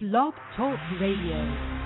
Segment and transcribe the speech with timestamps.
[0.00, 1.77] Blog Talk Radio.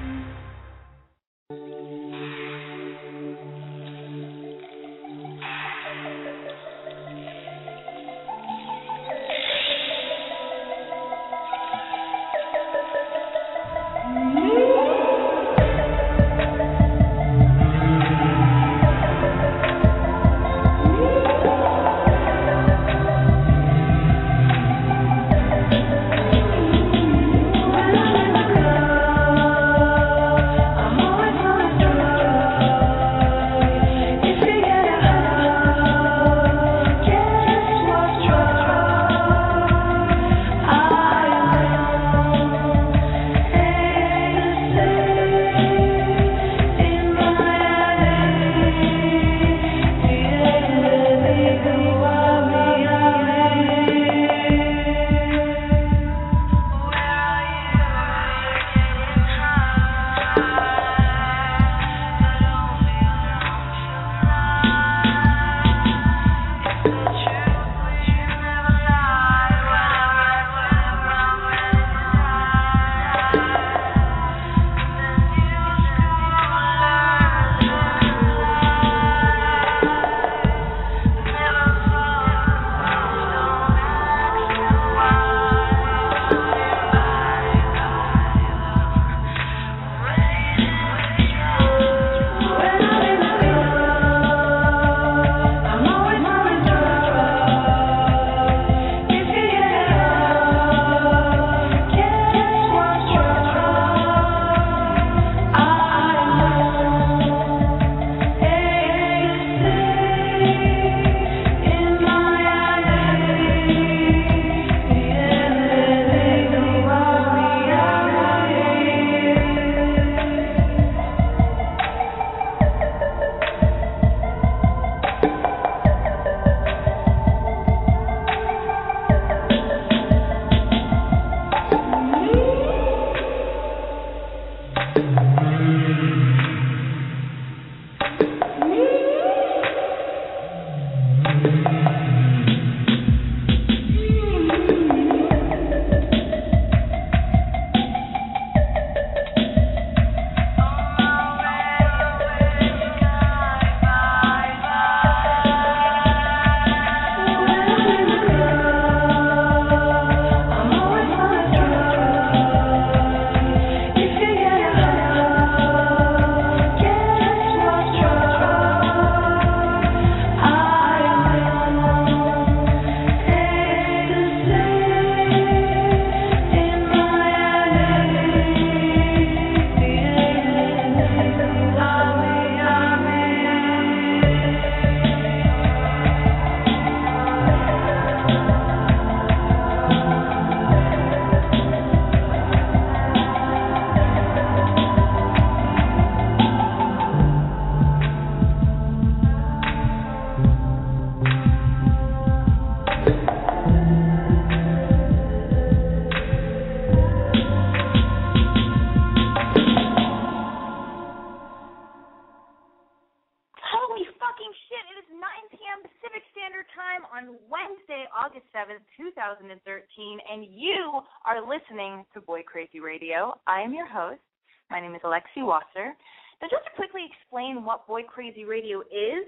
[221.32, 223.32] Are listening to Boy Crazy Radio.
[223.48, 224.20] I am your host.
[224.68, 225.96] My name is Alexi Wasser.
[226.44, 229.24] Now, just to quickly explain what Boy Crazy Radio is,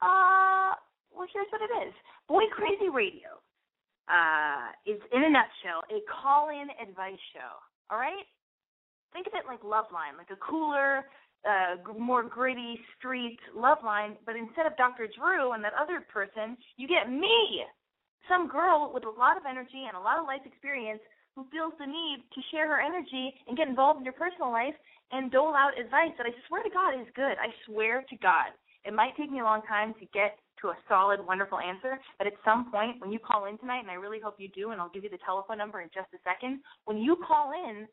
[0.00, 0.72] uh,
[1.12, 1.92] well, here's what it is.
[2.32, 3.36] Boy Crazy Radio
[4.08, 7.60] uh, is, in a nutshell, a call-in advice show.
[7.92, 8.24] All right?
[9.12, 11.04] Think of it like Loveline, like a cooler,
[11.44, 15.12] uh, more gritty street Loveline, but instead of Dr.
[15.12, 17.68] Drew and that other person, you get me,
[18.32, 21.72] some girl with a lot of energy and a lot of life experience who feels
[21.78, 24.74] the need to share her energy and get involved in your personal life
[25.12, 27.36] and dole out advice that I swear to God is good.
[27.38, 28.54] I swear to God.
[28.84, 32.26] It might take me a long time to get to a solid, wonderful answer, but
[32.26, 34.80] at some point when you call in tonight, and I really hope you do, and
[34.80, 37.86] I'll give you the telephone number in just a second, when you call in,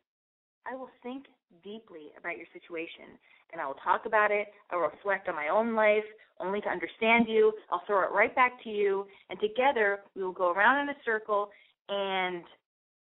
[0.65, 1.25] I will think
[1.63, 3.17] deeply about your situation
[3.51, 4.47] and I will talk about it.
[4.69, 6.05] I will reflect on my own life
[6.39, 7.51] only to understand you.
[7.71, 10.97] I'll throw it right back to you and together we will go around in a
[11.03, 11.49] circle
[11.89, 12.44] and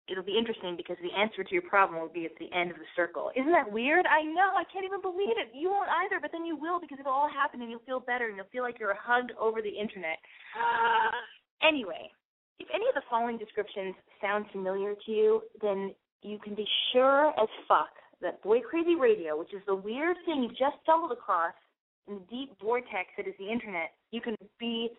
[0.09, 2.79] it'll be interesting because the answer to your problem will be at the end of
[2.79, 3.31] the circle.
[3.35, 4.07] Isn't that weird?
[4.07, 4.55] I know.
[4.55, 5.51] I can't even believe it.
[5.55, 8.27] You won't either, but then you will because it'll all happen and you'll feel better
[8.27, 10.19] and you'll feel like you're hugged over the internet.
[11.63, 12.11] anyway,
[12.59, 17.29] if any of the following descriptions sound familiar to you, then you can be sure
[17.41, 17.91] as fuck
[18.23, 21.55] that Boy Crazy Radio, which is the weird thing you just stumbled across
[22.09, 24.91] in the deep vortex that is the internet, you can be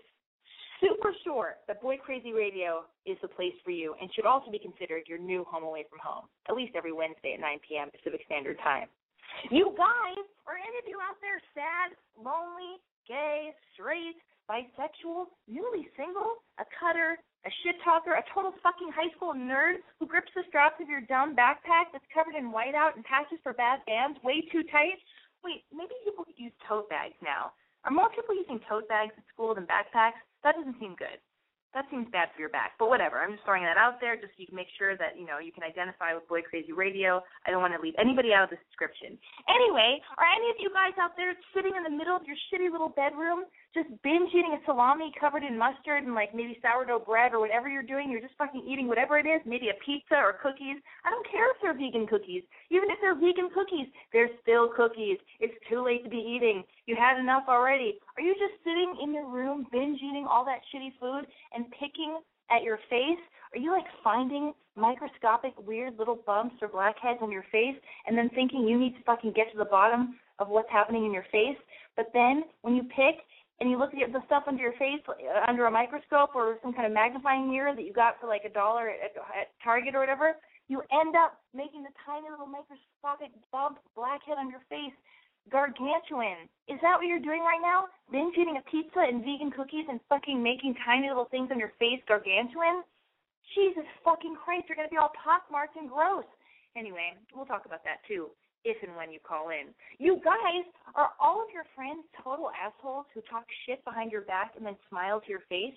[0.82, 4.60] super sure that Boy Crazy Radio is the place for you and should also be
[4.60, 7.90] considered your new home away from home, at least every Wednesday at 9 p.m.
[7.92, 8.88] Pacific Standard Time.
[9.52, 14.18] You guys, are any of you out there sad, lonely, gay, straight,
[14.50, 20.08] bisexual, newly single, a cutter, a shit talker, a total fucking high school nerd who
[20.08, 23.84] grips the straps of your dumb backpack that's covered in whiteout and patches for bad
[23.86, 25.00] bands way too tight?
[25.44, 27.52] Wait, maybe people could use tote bags now.
[27.84, 30.20] Are more people using tote bags at school than backpacks?
[30.48, 31.20] That doesn't seem good.
[31.76, 32.80] That seems bad for your back.
[32.80, 33.20] But whatever.
[33.20, 35.44] I'm just throwing that out there just so you can make sure that, you know,
[35.44, 37.20] you can identify with Boy Crazy Radio.
[37.44, 39.20] I don't want to leave anybody out of this description.
[39.52, 42.72] Anyway, are any of you guys out there sitting in the middle of your shitty
[42.72, 47.34] little bedroom just binge eating a salami covered in mustard and like maybe sourdough bread
[47.34, 48.10] or whatever you're doing.
[48.10, 50.78] You're just fucking eating whatever it is, maybe a pizza or cookies.
[51.06, 52.44] I don't care if they're vegan cookies.
[52.70, 55.18] Even if they're vegan cookies, they're still cookies.
[55.40, 56.64] It's too late to be eating.
[56.86, 58.00] You had enough already.
[58.18, 62.20] Are you just sitting in your room binge eating all that shitty food and picking
[62.50, 63.22] at your face?
[63.54, 67.76] Are you like finding microscopic weird little bumps or blackheads on your face
[68.06, 71.14] and then thinking you need to fucking get to the bottom of what's happening in
[71.14, 71.58] your face?
[71.96, 73.26] But then when you pick
[73.60, 75.02] and you look at the stuff under your face
[75.48, 78.54] under a microscope or some kind of magnifying mirror that you got for like a
[78.54, 80.38] dollar at, at Target or whatever,
[80.68, 84.94] you end up making the tiny little microscopic bump blackhead on your face
[85.50, 86.46] gargantuan.
[86.68, 87.88] Is that what you're doing right now?
[88.12, 91.74] Binge eating a pizza and vegan cookies and fucking making tiny little things on your
[91.80, 92.84] face gargantuan?
[93.56, 96.28] Jesus fucking Christ, you're gonna be all pockmarked and gross.
[96.76, 98.30] Anyway, we'll talk about that too
[98.64, 99.74] if and when you call in.
[99.98, 100.66] You guys,
[100.96, 104.76] are all of your friends total assholes who talk shit behind your back and then
[104.90, 105.76] smile to your face?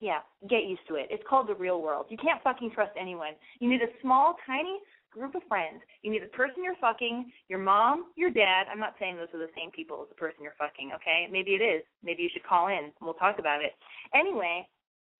[0.00, 0.18] Yeah,
[0.50, 1.06] get used to it.
[1.10, 2.06] It's called the real world.
[2.08, 3.34] You can't fucking trust anyone.
[3.60, 4.78] You need a small, tiny
[5.12, 5.80] group of friends.
[6.02, 8.66] You need the person you're fucking, your mom, your dad.
[8.70, 11.28] I'm not saying those are the same people as the person you're fucking, okay?
[11.30, 11.82] Maybe it is.
[12.02, 12.90] Maybe you should call in.
[13.00, 13.72] We'll talk about it.
[14.14, 14.66] Anyway,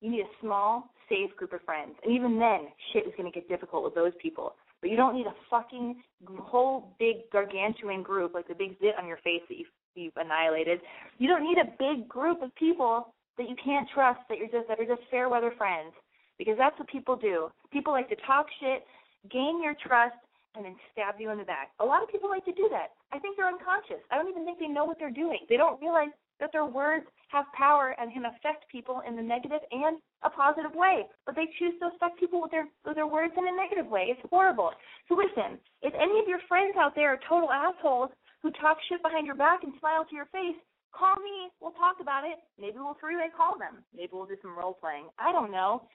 [0.00, 1.94] you need a small, safe group of friends.
[2.02, 4.54] And even then, shit is going to get difficult with those people.
[4.82, 6.02] But you don't need a fucking
[6.40, 10.80] whole big gargantuan group like the big zit on your face that you've, you've annihilated.
[11.18, 14.68] You don't need a big group of people that you can't trust that you're just
[14.68, 15.94] that are just fair weather friends
[16.36, 17.48] because that's what people do.
[17.72, 18.84] People like to talk shit,
[19.30, 20.18] gain your trust,
[20.54, 21.70] and then stab you in the back.
[21.80, 22.92] A lot of people like to do that.
[23.12, 24.04] I think they're unconscious.
[24.10, 25.46] I don't even think they know what they're doing.
[25.48, 26.12] They don't realize
[26.42, 29.96] that their words have power and can affect people in the negative and
[30.26, 31.06] a positive way.
[31.24, 34.10] But they choose to affect people with their with their words in a negative way.
[34.10, 34.74] It's horrible.
[35.08, 38.10] So listen, if any of your friends out there are total assholes
[38.42, 40.58] who talk shit behind your back and smile to your face,
[40.90, 41.48] call me.
[41.62, 42.42] We'll talk about it.
[42.58, 43.86] Maybe we'll three-way call them.
[43.94, 45.06] Maybe we'll do some role playing.
[45.18, 45.86] I don't know.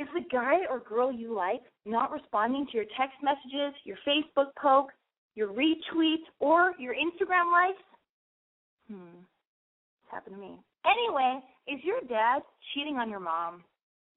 [0.00, 4.52] Is the guy or girl you like not responding to your text messages, your Facebook
[4.60, 4.90] poke,
[5.34, 7.84] your retweets, or your Instagram likes?
[8.88, 9.24] Hmm.
[10.06, 10.54] It's happened to me.
[10.86, 13.66] Anyway, is your dad cheating on your mom?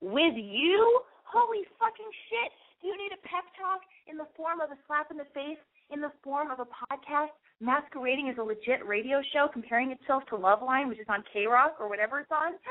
[0.06, 1.02] With you?
[1.26, 2.54] Holy fucking shit.
[2.78, 5.58] Do you need a pep talk in the form of a slap in the face,
[5.90, 10.38] in the form of a podcast masquerading as a legit radio show comparing itself to
[10.38, 12.54] Loveline, which is on KROQ or whatever it's on?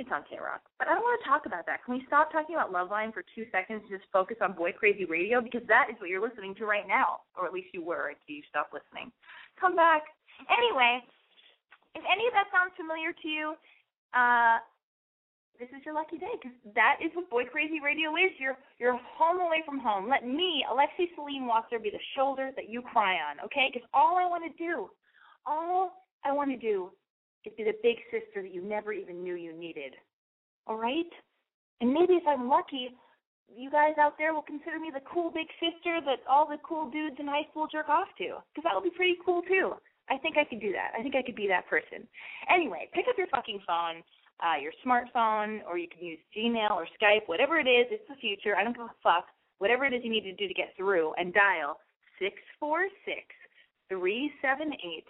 [0.00, 0.56] It's on KROQ.
[0.80, 1.84] But I don't want to talk about that.
[1.84, 5.04] Can we stop talking about Loveline for two seconds and just focus on Boy Crazy
[5.04, 5.44] Radio?
[5.44, 7.28] Because that is what you're listening to right now.
[7.36, 9.12] Or at least you were until you stopped listening.
[9.60, 10.08] Come back.
[10.48, 11.04] Anyway,
[11.94, 13.54] if any of that sounds familiar to you,
[14.14, 14.58] uh,
[15.60, 18.32] this is your lucky day because that is what Boy Crazy Radio is.
[18.40, 20.08] You're you're home away from home.
[20.08, 23.70] Let me, Alexi Celine Walker, be the shoulder that you cry on, okay?
[23.72, 24.88] Because all I want to do,
[25.46, 25.92] all
[26.24, 26.90] I want to do,
[27.44, 29.94] is be the big sister that you never even knew you needed.
[30.66, 31.10] All right?
[31.80, 32.94] And maybe if I'm lucky,
[33.54, 36.90] you guys out there will consider me the cool big sister that all the cool
[36.90, 38.38] dudes in high school jerk off to.
[38.50, 39.74] Because that would be pretty cool too.
[40.10, 40.92] I think I could do that.
[40.98, 42.06] I think I could be that person.
[42.52, 44.02] Anyway, pick up your fucking phone,
[44.42, 47.86] uh, your smartphone, or you can use Gmail or Skype, whatever it is.
[47.90, 48.56] It's the future.
[48.56, 49.26] I don't give a fuck.
[49.58, 51.78] Whatever it is you need to do to get through, and dial
[52.18, 53.22] six four six
[53.88, 55.04] three seven eight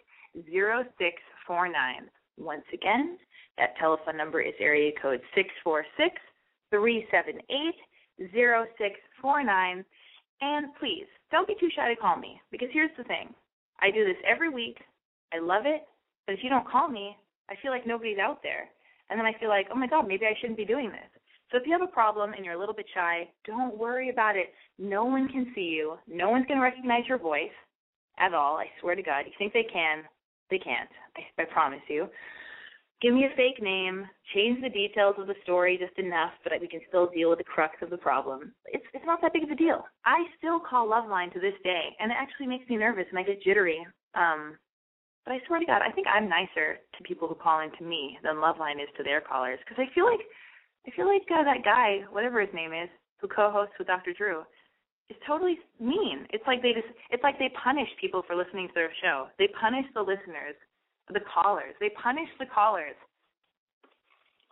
[0.50, 2.08] zero six four nine.
[2.36, 3.18] Once again,
[3.58, 6.16] that telephone number is area code six four six
[6.70, 9.84] three seven eight zero six four nine.
[10.42, 13.32] And please, don't be too shy to call me because here's the thing.
[13.82, 14.78] I do this every week.
[15.34, 15.82] I love it.
[16.26, 17.16] But if you don't call me,
[17.50, 18.68] I feel like nobody's out there.
[19.10, 21.10] And then I feel like, oh my God, maybe I shouldn't be doing this.
[21.50, 24.36] So if you have a problem and you're a little bit shy, don't worry about
[24.36, 24.54] it.
[24.78, 25.98] No one can see you.
[26.08, 27.50] No one's going to recognize your voice
[28.18, 28.56] at all.
[28.56, 29.26] I swear to God.
[29.26, 30.04] You think they can?
[30.50, 30.88] They can't.
[31.16, 32.08] I, I promise you
[33.02, 36.68] give me a fake name, change the details of the story just enough, but we
[36.68, 38.54] can still deal with the crux of the problem.
[38.66, 39.84] It's it's not that big of a deal.
[40.06, 43.24] I still call Loveline to this day, and it actually makes me nervous and I
[43.24, 43.84] get jittery.
[44.14, 44.56] Um,
[45.26, 47.84] but I swear to God, I think I'm nicer to people who call in to
[47.84, 50.22] me than Loveline is to their callers because I feel like
[50.86, 52.88] I feel like uh, that guy, whatever his name is,
[53.20, 54.12] who co-hosts with Dr.
[54.14, 54.42] Drew,
[55.10, 56.26] is totally mean.
[56.30, 59.26] It's like they just it's like they punish people for listening to their show.
[59.38, 60.54] They punish the listeners
[61.10, 61.74] the callers.
[61.80, 62.94] They punish the callers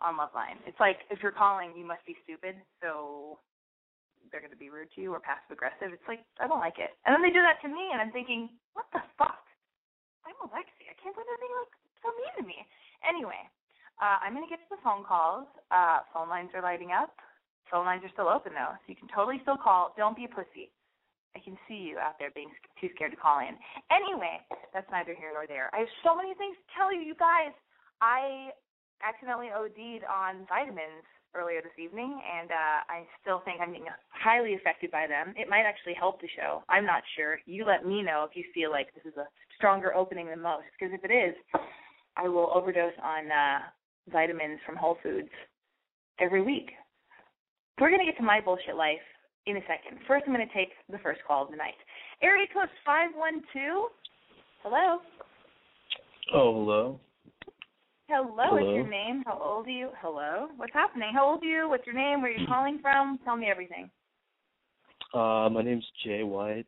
[0.01, 0.59] on Loveline.
[0.65, 3.37] It's like if you're calling, you must be stupid, so
[4.29, 5.93] they're going to be rude to you or passive aggressive.
[5.93, 6.91] It's like I don't like it.
[7.05, 9.45] And then they do that to me, and I'm thinking, what the fuck?
[10.27, 10.89] I'm Alexi.
[10.89, 12.57] I can't believe they're being like so mean to me.
[13.05, 13.41] Anyway,
[14.01, 15.45] uh, I'm going to get to the phone calls.
[15.69, 17.13] Uh, phone lines are lighting up.
[17.69, 19.93] Phone lines are still open though, so you can totally still call.
[19.95, 20.73] Don't be a pussy.
[21.35, 23.55] I can see you out there being too scared to call in.
[23.87, 25.69] Anyway, that's neither here nor there.
[25.73, 27.55] I have so many things to tell you, you guys.
[28.01, 28.51] I
[28.99, 34.55] accidentally OD'd on vitamins earlier this evening, and uh, I still think I'm being highly
[34.55, 35.33] affected by them.
[35.37, 36.63] It might actually help the show.
[36.67, 37.39] I'm not sure.
[37.45, 40.67] You let me know if you feel like this is a stronger opening than most,
[40.77, 41.35] because if it is,
[42.17, 43.59] I will overdose on uh,
[44.11, 45.31] vitamins from Whole Foods
[46.19, 46.71] every week.
[47.79, 48.99] We're going to get to my bullshit life
[49.47, 49.99] in a second.
[50.07, 51.73] First, I'm going to take the first call of the night.
[52.21, 53.89] Area code 512.
[54.63, 54.99] Hello.
[56.33, 56.99] Oh, hello.
[58.07, 58.51] Hello, Hello.
[58.53, 59.23] what's your name?
[59.25, 59.89] How old are you?
[60.01, 60.47] Hello.
[60.57, 61.11] What's happening?
[61.13, 61.69] How old are you?
[61.69, 62.21] What's your name?
[62.21, 63.19] Where are you calling from?
[63.23, 63.89] Tell me everything.
[65.13, 66.67] Uh, my name's Jay White.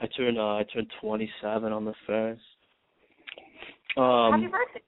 [0.00, 2.42] I turn uh, I turned 27 on the first.
[3.96, 4.82] Um, Happy birthday.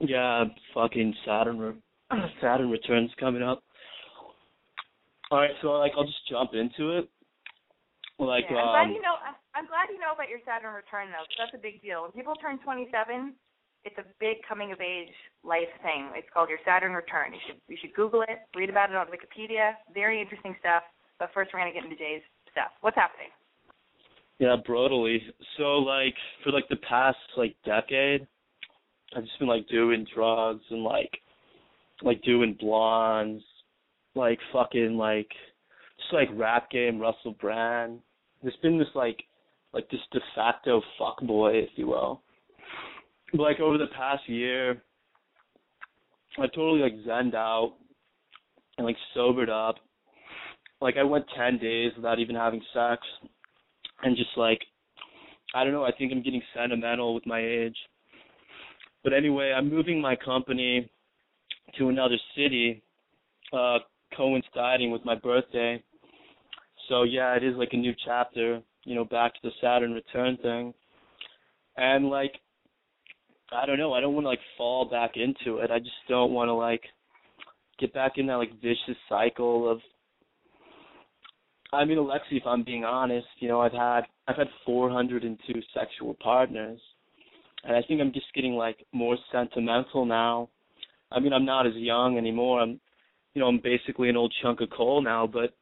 [0.00, 0.44] yeah,
[0.74, 1.82] fucking Saturn re-
[2.42, 3.62] Saturn returns coming up.
[5.30, 7.08] All right, so like I'll just jump into it.
[8.18, 9.16] Like yeah, I'm glad um, you know.
[9.54, 12.02] I'm glad you know about your Saturn return though, 'cause that's a big deal.
[12.02, 13.34] When people turn 27,
[13.84, 16.10] it's a big coming of age life thing.
[16.14, 17.34] It's called your Saturn return.
[17.34, 19.76] You should you should Google it, read about it on Wikipedia.
[19.92, 20.84] Very interesting stuff.
[21.18, 22.72] But first, we're gonna get into Jay's stuff.
[22.80, 23.28] What's happening?
[24.38, 25.22] Yeah, brutally.
[25.56, 28.26] So like for like the past like decade,
[29.14, 31.10] I've just been like doing drugs and like
[32.02, 33.42] like doing blondes,
[34.16, 35.28] like fucking like
[35.98, 38.00] just like rap game Russell Brand.
[38.42, 39.22] There's been this like
[39.72, 42.22] like this de facto fuck boy, if you will.
[43.32, 44.82] But like over the past year
[46.38, 47.74] I totally like zened out
[48.78, 49.76] and like sobered up.
[50.80, 53.02] Like I went ten days without even having sex
[54.02, 54.60] and just like
[55.54, 57.76] I don't know, I think I'm getting sentimental with my age.
[59.04, 60.90] But anyway, I'm moving my company
[61.78, 62.82] to another city,
[63.52, 63.78] uh
[64.16, 65.82] coinciding with my birthday.
[66.88, 70.36] So yeah, it is like a new chapter, you know, back to the Saturn return
[70.42, 70.72] thing.
[71.76, 72.32] And like
[73.52, 75.70] I don't know, I don't want to like fall back into it.
[75.70, 76.82] I just don't want to like
[77.78, 79.80] get back in that like vicious cycle of
[81.72, 86.14] I mean, Alexi, if I'm being honest, you know, I've had I've had 402 sexual
[86.22, 86.80] partners,
[87.64, 90.48] and I think I'm just getting like more sentimental now.
[91.12, 92.60] I mean, I'm not as young anymore.
[92.60, 92.80] I'm,
[93.36, 95.54] you know, I'm basically an old chunk of coal now, but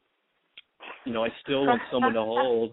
[1.04, 2.72] you know, I still want someone to hold,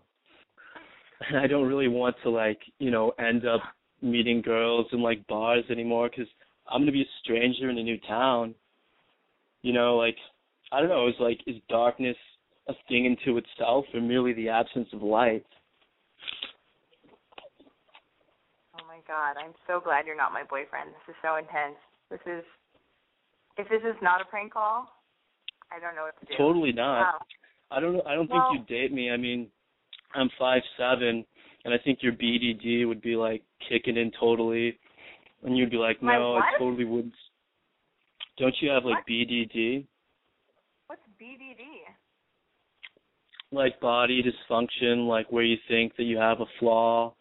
[1.28, 3.62] and I don't really want to like, you know, end up
[4.04, 6.32] meeting girls in like bars anymore because
[6.70, 8.54] I'm gonna be a stranger in a new town.
[9.64, 10.18] You know, like
[10.72, 11.08] I don't know.
[11.08, 12.18] Is like is darkness
[12.68, 15.44] a thing into itself or merely the absence of light?
[18.76, 20.92] Oh my God, I'm so glad you're not my boyfriend.
[20.92, 21.78] This is so intense.
[22.12, 22.44] This is
[23.58, 24.88] if this is not a prank call,
[25.72, 26.34] I don't know what to do.
[26.38, 27.02] Totally not.
[27.02, 27.20] Wow.
[27.72, 28.04] I don't know.
[28.06, 29.12] I don't Well- think you'd date me.
[29.12, 29.50] I mean,
[30.14, 31.26] I'm five seven,
[31.64, 34.78] and I think your BDD would be like kicking in totally,
[35.44, 36.36] and you'd be like, no?
[36.36, 37.14] I totally wouldn't.
[38.38, 39.06] Don't you have like What?
[39.08, 39.86] BDD,
[40.88, 41.86] What's BDD?
[43.52, 47.14] like body dysfunction, like where you think that you have a flaw,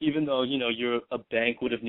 [0.00, 1.82] even though you know you're a banquet of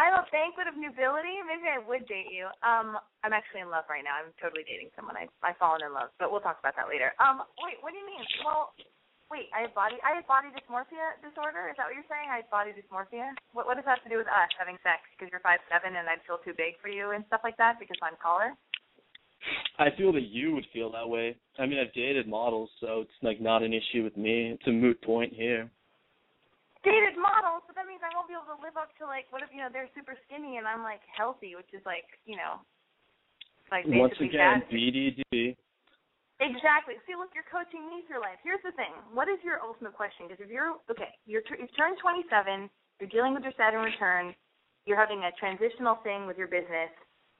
[0.00, 1.44] I'm a banquet of nobility.
[1.44, 2.48] Maybe I would date you.
[2.64, 4.16] Um, I'm actually in love right now.
[4.16, 5.12] I'm totally dating someone.
[5.12, 7.12] I I've fallen in love, but we'll talk about that later.
[7.20, 8.24] Um, wait, what do you mean?
[8.40, 8.72] Well,
[9.28, 11.68] wait, I have body I have body dysmorphia disorder.
[11.68, 12.32] Is that what you're saying?
[12.32, 13.36] I have body dysmorphia.
[13.52, 15.04] What what does that have to do with us having sex?
[15.12, 17.76] Because you're five seven and I'd feel too big for you and stuff like that
[17.76, 18.56] because I'm taller.
[19.76, 21.36] I feel that you would feel that way.
[21.60, 24.56] I mean, I've dated models, so it's like not an issue with me.
[24.56, 25.70] It's a moot point here.
[26.80, 29.44] Dated models, but that means I won't be able to live up to like what
[29.44, 32.56] if you know they're super skinny and I'm like healthy, which is like you know,
[33.68, 34.72] like Once again, fat.
[34.72, 35.56] BDD.
[36.40, 36.96] Exactly.
[37.04, 38.40] See, look, you're coaching me through life.
[38.40, 38.96] Here's the thing.
[39.12, 40.24] What is your ultimate question?
[40.24, 44.32] Because if you're okay, you're t- you've turned 27, you're dealing with your Saturn return,
[44.88, 46.88] you're having a transitional thing with your business,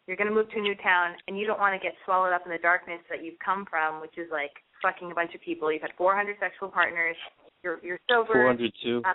[0.04, 2.36] you're going to move to a new town, and you don't want to get swallowed
[2.36, 4.52] up in the darkness that you've come from, which is like
[4.84, 5.72] fucking a bunch of people.
[5.72, 7.16] You've had 400 sexual partners.
[7.62, 8.32] You're you're sober.
[8.32, 9.02] 402.
[9.04, 9.12] Uh,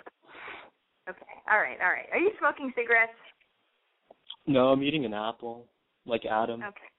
[1.10, 1.20] okay.
[1.50, 1.78] All right.
[1.82, 2.06] All right.
[2.12, 3.16] Are you smoking cigarettes?
[4.46, 5.66] No, I'm eating an apple,
[6.06, 6.62] like Adam.
[6.62, 6.90] Okay.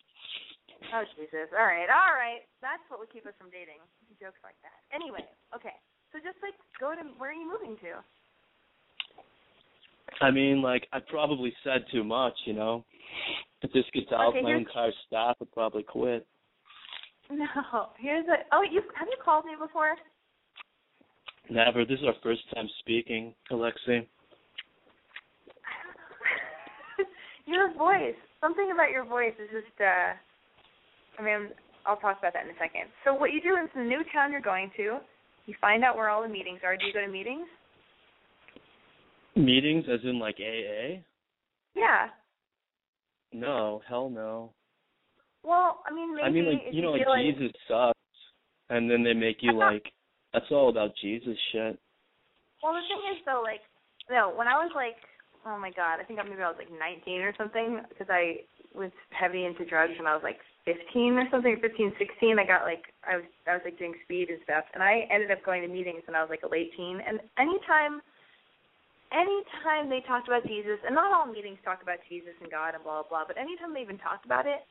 [0.94, 1.50] Oh Jesus!
[1.58, 2.46] All right, all right.
[2.62, 3.82] That's what would keep us from dating.
[4.20, 4.78] Jokes like that.
[4.94, 5.26] Anyway,
[5.56, 5.76] okay.
[6.12, 8.00] So just like go to where are you moving to?
[10.22, 12.86] I mean, like I probably said too much, you know.
[13.62, 16.26] If this gets out, Okay, my entire staff would probably quit.
[17.30, 17.90] No.
[18.00, 18.48] Here's a.
[18.54, 19.98] Oh, you have you called me before?
[21.50, 21.86] Never.
[21.86, 24.08] This is our first time speaking, Alexi.
[27.46, 28.16] your voice.
[28.42, 29.82] Something about your voice is just.
[29.82, 30.14] uh
[31.20, 31.50] I mean,
[31.86, 32.92] I'll talk about that in a second.
[33.04, 35.00] So what you do in the new town you're going to.
[35.48, 36.76] You find out where all the meetings are.
[36.78, 37.48] Do you go to meetings?
[39.36, 41.02] Meetings, as in like AA?
[41.76, 42.08] Yeah.
[43.32, 44.52] No, hell no.
[45.44, 47.98] Well, I mean, maybe I mean, like you know, like feel Jesus sucks,
[48.70, 49.86] and then they make you like
[50.38, 51.74] that's all about Jesus shit.
[52.62, 53.66] Well, the thing is, though, like,
[54.06, 55.02] no, when I was like,
[55.50, 58.46] oh my god, I think maybe I was like 19 or something, because I
[58.78, 60.38] was heavy into drugs when I was like
[60.70, 62.38] 15 or something, 15, 16.
[62.38, 65.34] I got like, I was, I was like doing speed and stuff, and I ended
[65.34, 67.02] up going to meetings when I was like a late teen.
[67.02, 68.06] And anytime,
[69.10, 72.86] anytime they talked about Jesus, and not all meetings talk about Jesus and God and
[72.86, 74.62] blah blah blah, but anytime they even talked about it,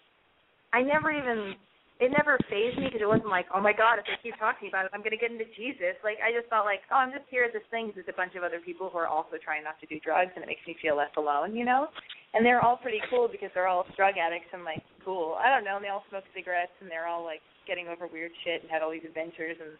[0.70, 1.58] I never even
[1.96, 4.68] it never phased me because it wasn't like, oh my god, if they keep talking
[4.68, 5.96] about it, I'm gonna get into Jesus.
[6.04, 8.20] Like I just felt like, oh, I'm just here at this thing because there's a
[8.20, 10.64] bunch of other people who are also trying not to do drugs, and it makes
[10.68, 11.88] me feel less alone, you know.
[12.36, 15.40] And they're all pretty cool because they're all drug addicts and like cool.
[15.40, 15.80] I don't know.
[15.80, 18.82] And they all smoke cigarettes and they're all like getting over weird shit and had
[18.82, 19.72] all these adventures and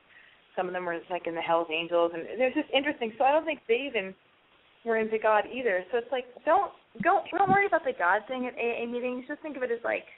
[0.56, 3.12] some of them were like in the Hell's Angels and they're just interesting.
[3.18, 4.14] So I don't think they even
[4.86, 5.84] were into God either.
[5.92, 9.26] So it's like don't don't don't worry about the God thing at AA meetings.
[9.28, 10.08] Just think of it as like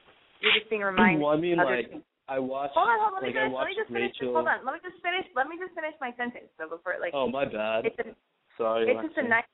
[0.40, 1.22] you're just being reminded.
[1.22, 1.90] well, I mean, like
[2.28, 3.56] I watched, Hold on, hold on, let me like finish.
[3.56, 4.12] Let me just finish.
[4.20, 4.34] Rachel.
[4.36, 5.26] Hold on, let me just finish.
[5.32, 7.88] Let me just finish my sentence though before like Oh, my bad.
[7.88, 8.12] it's a,
[8.60, 9.48] Sorry, it's just a nice.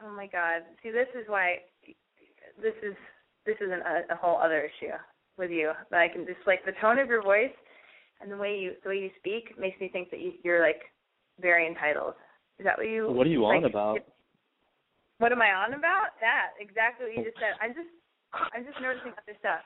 [0.00, 0.64] Oh my God!
[0.82, 1.60] See, this is why.
[2.62, 2.96] This is
[3.44, 4.96] this is an, a, a whole other issue
[5.36, 5.72] with you.
[5.90, 7.52] That I can just like the tone of your voice
[8.20, 10.80] and the way you the way you speak makes me think that you, you're like
[11.40, 12.14] very entitled.
[12.58, 13.10] Is that what you?
[13.12, 13.98] What are you on like, about?
[15.18, 16.16] What am I on about?
[16.20, 17.56] That exactly what you just said.
[17.60, 17.92] I'm just
[18.32, 19.60] I'm just noticing other stuff.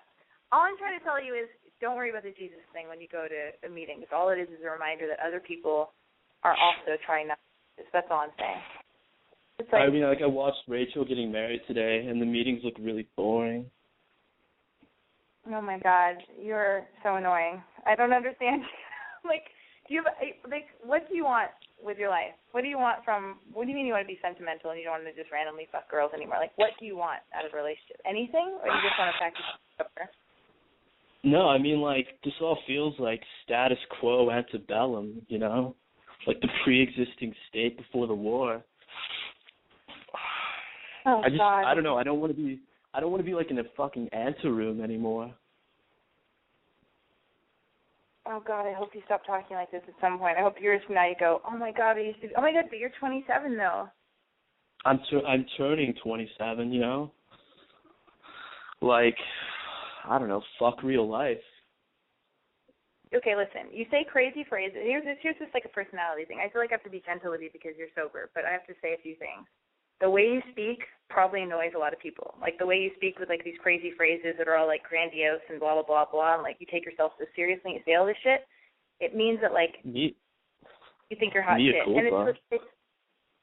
[0.55, 1.51] All I'm trying to tell you is
[1.83, 3.99] don't worry about the Jesus thing when you go to a meeting.
[3.99, 5.91] Because all it is is a reminder that other people
[6.47, 7.43] are also trying not.
[7.75, 8.63] to That's all I'm saying.
[9.59, 12.75] It's like I mean, like I watched Rachel getting married today, and the meetings look
[12.79, 13.67] really boring.
[15.51, 17.59] Oh my God, you're so annoying.
[17.87, 18.63] I don't understand.
[19.27, 19.51] like,
[19.87, 20.15] do you have,
[20.47, 21.51] like what do you want
[21.83, 22.35] with your life?
[22.55, 23.43] What do you want from?
[23.53, 25.35] What do you mean you want to be sentimental and you don't want to just
[25.35, 26.39] randomly fuck girls anymore?
[26.39, 27.99] Like, what do you want out of a relationship?
[28.07, 30.15] Anything, or you just want to practice?
[31.25, 35.75] No, I mean like this all feels like status quo antebellum, you know,
[36.27, 38.63] like the pre-existing state before the war.
[41.07, 41.65] Oh I just, God.
[41.65, 41.97] I don't know.
[41.97, 42.61] I don't want to be,
[42.93, 45.35] I don't want to be like in a fucking anteroom anymore.
[48.27, 50.39] Oh God, I hope you stop talking like this at some point.
[50.39, 52.29] I hope years from now you go, oh my God, I used to.
[52.29, 53.89] Be, oh my God, but you're 27 though.
[54.87, 57.13] I'm, tur- I'm turning 27, you know.
[58.81, 59.17] Like,
[60.07, 61.43] I don't know, fuck real life.
[63.15, 63.71] Okay, listen.
[63.71, 64.79] You say crazy phrases.
[64.83, 66.43] Here's here's just like a personality thing.
[66.43, 68.51] I feel like I have to be gentle with you because you're sober, but I
[68.51, 69.47] have to say a few things.
[70.01, 72.35] The way you speak probably annoys a lot of people.
[72.41, 75.47] Like the way you speak with like these crazy phrases that are all like grandiose
[75.49, 77.95] and blah blah blah blah, and like you take yourself so seriously and you say
[77.95, 78.43] all this shit.
[78.99, 80.17] It means that like Me,
[81.09, 82.31] you think you're hot shit, and culpa.
[82.31, 82.71] it's it's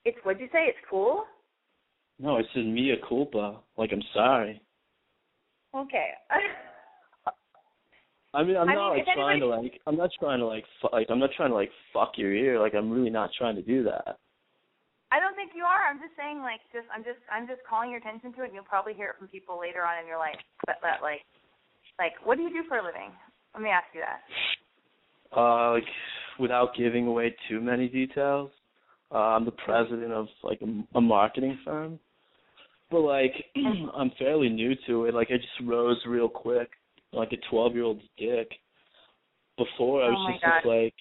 [0.03, 0.67] it's what'd you say?
[0.67, 1.23] It's cool.
[2.19, 3.61] no, it says mea culpa.
[3.77, 4.61] Like I'm sorry.
[5.75, 6.09] Okay.
[8.33, 10.63] I mean, I'm I not mean, like trying to like, I'm not trying to like,
[10.81, 12.59] fu- like, I'm not trying to like fuck your ear.
[12.59, 14.19] Like, I'm really not trying to do that.
[15.11, 15.89] I don't think you are.
[15.89, 18.53] I'm just saying, like, just I'm just I'm just calling your attention to it, and
[18.55, 20.39] you'll probably hear it from people later on in your life.
[20.65, 21.19] But that, like,
[21.99, 23.11] like, what do you do for a living?
[23.53, 24.23] Let me ask you that.
[25.35, 25.83] Uh, like,
[26.39, 28.49] without giving away too many details,
[29.11, 31.99] uh, I'm the president of like a, a marketing firm.
[32.91, 33.33] But like,
[33.95, 35.13] I'm fairly new to it.
[35.13, 36.69] Like, I just rose real quick.
[37.13, 38.51] like a twelve year old's dick.
[39.57, 40.93] Before I was Oh just, just like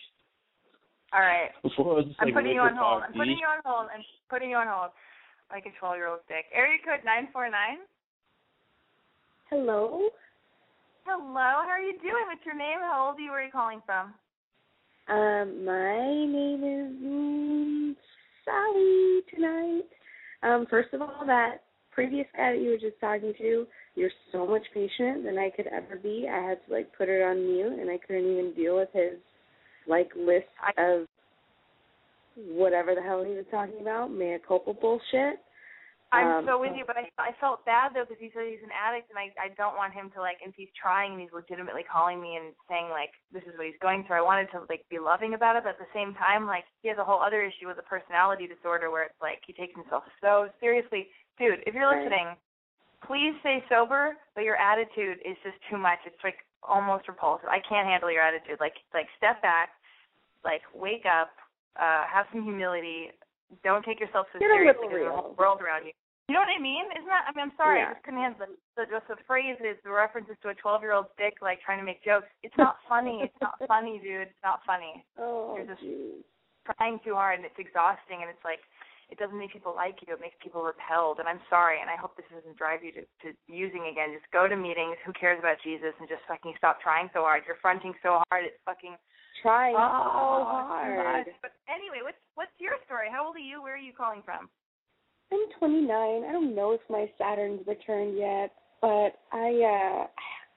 [1.13, 1.51] All right.
[1.63, 3.03] before I was just I'm like putting you on hold.
[3.03, 3.89] cock, I'm putting you on hold.
[3.95, 4.91] I'm putting you on hold.
[5.51, 6.47] Like a 12 year old's dick.
[6.55, 7.83] Area code 949.
[9.51, 10.11] Hello.
[11.05, 11.35] Hello.
[11.35, 12.27] How are you doing?
[12.31, 12.79] What's your name?
[12.81, 13.31] How old are you?
[13.31, 14.15] Where are you calling from?
[15.09, 17.97] Um, my name is mm,
[18.45, 19.89] Sally tonight.
[20.43, 24.47] Um, first of all, that previous guy that you were just talking to, you're so
[24.47, 26.27] much patient than I could ever be.
[26.31, 29.19] I had to like put it on mute, and I couldn't even deal with his
[29.87, 30.47] like list
[30.79, 31.07] of
[32.37, 35.41] whatever the hell he was talking about, mea culpa bullshit.
[36.13, 38.67] I'm Um, so with you, but I I felt bad though because he said he's
[38.67, 41.31] an addict, and I I don't want him to like if he's trying and he's
[41.31, 44.19] legitimately calling me and saying like this is what he's going through.
[44.19, 46.89] I wanted to like be loving about it, but at the same time like he
[46.91, 50.03] has a whole other issue with a personality disorder where it's like he takes himself
[50.21, 51.07] so seriously.
[51.41, 52.37] Dude, if you're listening,
[53.09, 55.99] please stay sober, but your attitude is just too much.
[56.05, 57.49] It's like almost repulsive.
[57.49, 58.61] I can't handle your attitude.
[58.61, 59.71] Like like step back,
[60.45, 61.33] like wake up,
[61.81, 63.09] uh, have some humility.
[63.65, 65.35] Don't take yourself so Get a seriously because of real.
[65.35, 65.97] the world around you.
[66.29, 66.87] You know what I mean?
[66.95, 67.27] Isn't that?
[67.27, 67.91] I mean, I'm sorry, Yeah.
[67.91, 70.93] I just couldn't handle the, the just the phrases, the references to a 12 year
[70.95, 72.29] old dick, like trying to make jokes.
[72.47, 73.25] It's not funny.
[73.25, 74.29] It's not funny, dude.
[74.31, 75.03] It's not funny.
[75.19, 76.23] Oh, You're just- jeez.
[76.77, 78.61] Trying too hard, and it's exhausting, and it's like
[79.11, 80.15] it doesn't make people like you.
[80.15, 81.19] It makes people repelled.
[81.19, 84.15] And I'm sorry, and I hope this doesn't drive you to, to using again.
[84.15, 84.97] Just go to meetings.
[85.05, 85.93] Who cares about Jesus?
[85.99, 87.43] And just fucking stop trying so hard.
[87.47, 88.47] You're fronting so hard.
[88.47, 88.95] It's fucking
[89.43, 91.25] Trying so oh, hard.
[91.27, 91.33] God.
[91.43, 93.09] But anyway, what's what's your story?
[93.11, 93.63] How old are you?
[93.63, 94.49] Where are you calling from?
[95.33, 95.89] I'm 29.
[95.91, 100.07] I don't know if my Saturn's returned yet, but I, uh,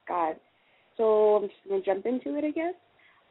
[0.08, 0.36] God.
[0.98, 2.74] So I'm just gonna jump into it, I guess.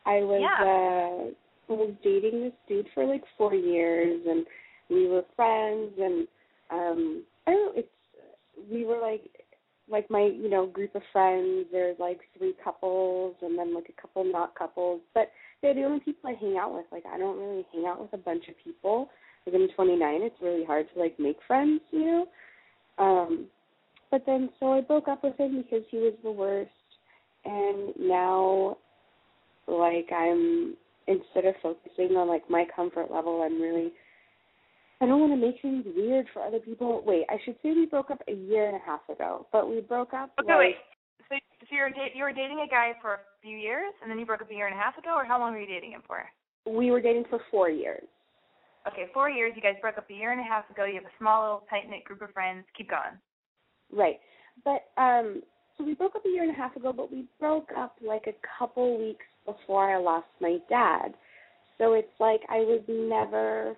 [0.06, 4.46] I was, uh, I was dating this dude for like four years, and
[4.92, 6.28] we were friends, and
[6.70, 7.80] um, I don't know.
[7.80, 7.88] It's
[8.70, 9.22] we were like,
[9.88, 11.66] like my, you know, group of friends.
[11.72, 16.00] There's like three couples, and then like a couple not couples, but they're the only
[16.00, 16.86] people I hang out with.
[16.92, 19.08] Like I don't really hang out with a bunch of people
[19.46, 22.26] like I'm 29, it's really hard to like make friends, you know.
[22.98, 23.46] Um,
[24.10, 26.70] but then so I broke up with him because he was the worst,
[27.44, 28.76] and now,
[29.66, 30.76] like I'm
[31.08, 33.92] instead of focusing on like my comfort level, I'm really
[35.02, 37.02] I don't want to make things weird for other people.
[37.04, 39.80] Wait, I should say we broke up a year and a half ago, but we
[39.80, 40.76] broke up Okay, like wait.
[41.28, 41.34] So,
[41.68, 44.26] so you're da- you were dating a guy for a few years, and then you
[44.26, 46.02] broke up a year and a half ago, or how long were you dating him
[46.06, 46.24] for?
[46.66, 48.04] we were dating for four years.
[48.86, 49.52] Okay, four years.
[49.54, 50.84] You guys broke up a year and a half ago.
[50.84, 52.64] You have a small, little, tight knit group of friends.
[52.76, 53.18] Keep going.
[53.92, 54.18] Right.
[54.64, 55.42] But um
[55.76, 58.26] so we broke up a year and a half ago, but we broke up like
[58.26, 61.14] a couple weeks before I lost my dad.
[61.78, 63.74] So it's like I was never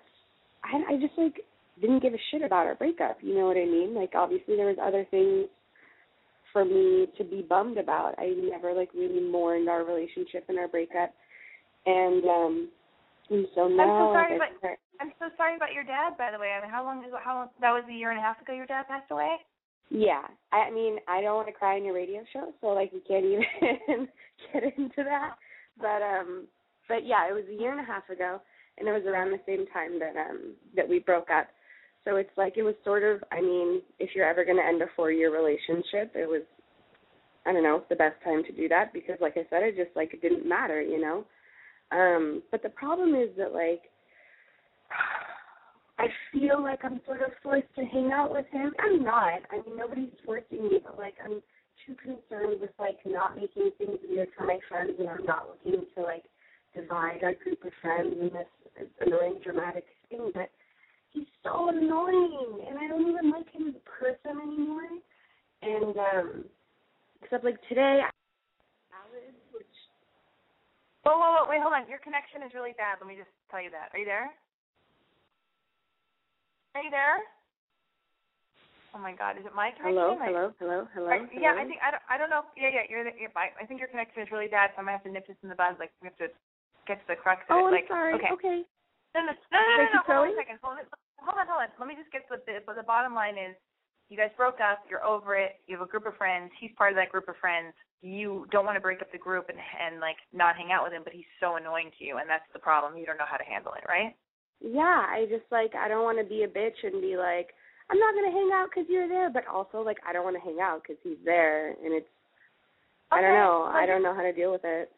[0.65, 1.41] I I just like
[1.79, 3.93] didn't give a shit about our breakup, you know what I mean?
[3.93, 5.47] Like obviously there was other things
[6.53, 8.15] for me to be bummed about.
[8.17, 11.13] I never like really mourned our relationship and our breakup.
[11.85, 12.69] And um
[13.29, 16.31] and so now sorry, like, I but- start- I'm so sorry about your dad, by
[16.31, 16.55] the way.
[16.57, 17.49] I mean, how long is how long?
[17.59, 18.53] That was a year and a half ago.
[18.53, 19.35] Your dad passed away.
[19.89, 20.23] Yeah,
[20.53, 23.25] I mean, I don't want to cry on your radio show, so like we can't
[23.25, 23.43] even
[24.53, 25.35] get into that.
[25.77, 26.47] But um,
[26.87, 28.39] but yeah, it was a year and a half ago,
[28.77, 31.47] and it was around the same time that um that we broke up.
[32.03, 34.79] So it's like it was sort of, I mean, if you're ever going to end
[34.83, 36.43] a four-year relationship, it was,
[37.47, 39.95] I don't know, the best time to do that because, like I said, it just
[39.95, 41.25] like it didn't matter, you know.
[41.91, 43.89] Um, but the problem is that like
[45.97, 48.73] I feel like I'm sort of forced to hang out with him.
[48.79, 49.41] I'm not.
[49.51, 51.41] I mean, nobody's forcing me, but like I'm
[51.85, 55.85] too concerned with like not making things weird for my friends, and I'm not looking
[55.95, 56.25] to like
[56.75, 58.47] divide our group of friends in this
[59.01, 60.31] annoying, dramatic thing.
[60.33, 60.49] But
[61.11, 64.89] he's so annoying, and I don't even like him as a person anymore.
[65.61, 66.45] And um,
[67.21, 68.09] except like today, I
[68.91, 69.65] salads, which
[71.03, 71.45] Whoa, whoa, whoa!
[71.49, 71.87] Wait, hold on.
[71.87, 72.97] Your connection is really bad.
[72.99, 73.93] Let me just tell you that.
[73.93, 74.33] Are you there?
[76.75, 77.21] Are you there?
[78.95, 79.37] Oh my God!
[79.37, 79.95] Is it my connection?
[79.95, 81.07] hello, I- hello, hello, hello.
[81.07, 81.69] Right, Yeah, I hello?
[81.69, 82.05] think I don't.
[82.09, 82.41] I don't know.
[82.43, 82.85] If, yeah, yeah.
[82.89, 83.03] You're.
[83.05, 85.11] The, yeah, I, I think your connection is really bad, so I'm gonna have to
[85.11, 85.77] nip this in the bud.
[85.79, 86.27] Like we have to
[86.87, 87.69] get to the crux of Oh, it.
[87.69, 88.13] I'm Like, sorry.
[88.15, 88.31] okay.
[88.31, 88.59] okay.
[89.13, 90.59] No, no, no, no, no, no, Hold on a second.
[90.61, 90.85] Hold on,
[91.23, 91.69] hold on, hold on.
[91.79, 92.59] Let me just get to the.
[92.65, 93.55] But the bottom line is,
[94.11, 94.83] you guys broke up.
[94.91, 95.63] You're over it.
[95.67, 96.51] You have a group of friends.
[96.59, 97.73] He's part of that group of friends.
[98.03, 100.93] You don't want to break up the group and and like not hang out with
[100.93, 102.99] him, but he's so annoying to you, and that's the problem.
[102.99, 104.13] You don't know how to handle it, right?
[104.59, 107.55] Yeah, I just like I don't want to be a bitch and be like
[107.89, 110.43] I'm not gonna hang out because you're there, but also like I don't want to
[110.43, 112.07] hang out because he's there, and it's
[113.13, 113.71] okay, I don't know.
[113.73, 114.91] I don't know how to deal with it.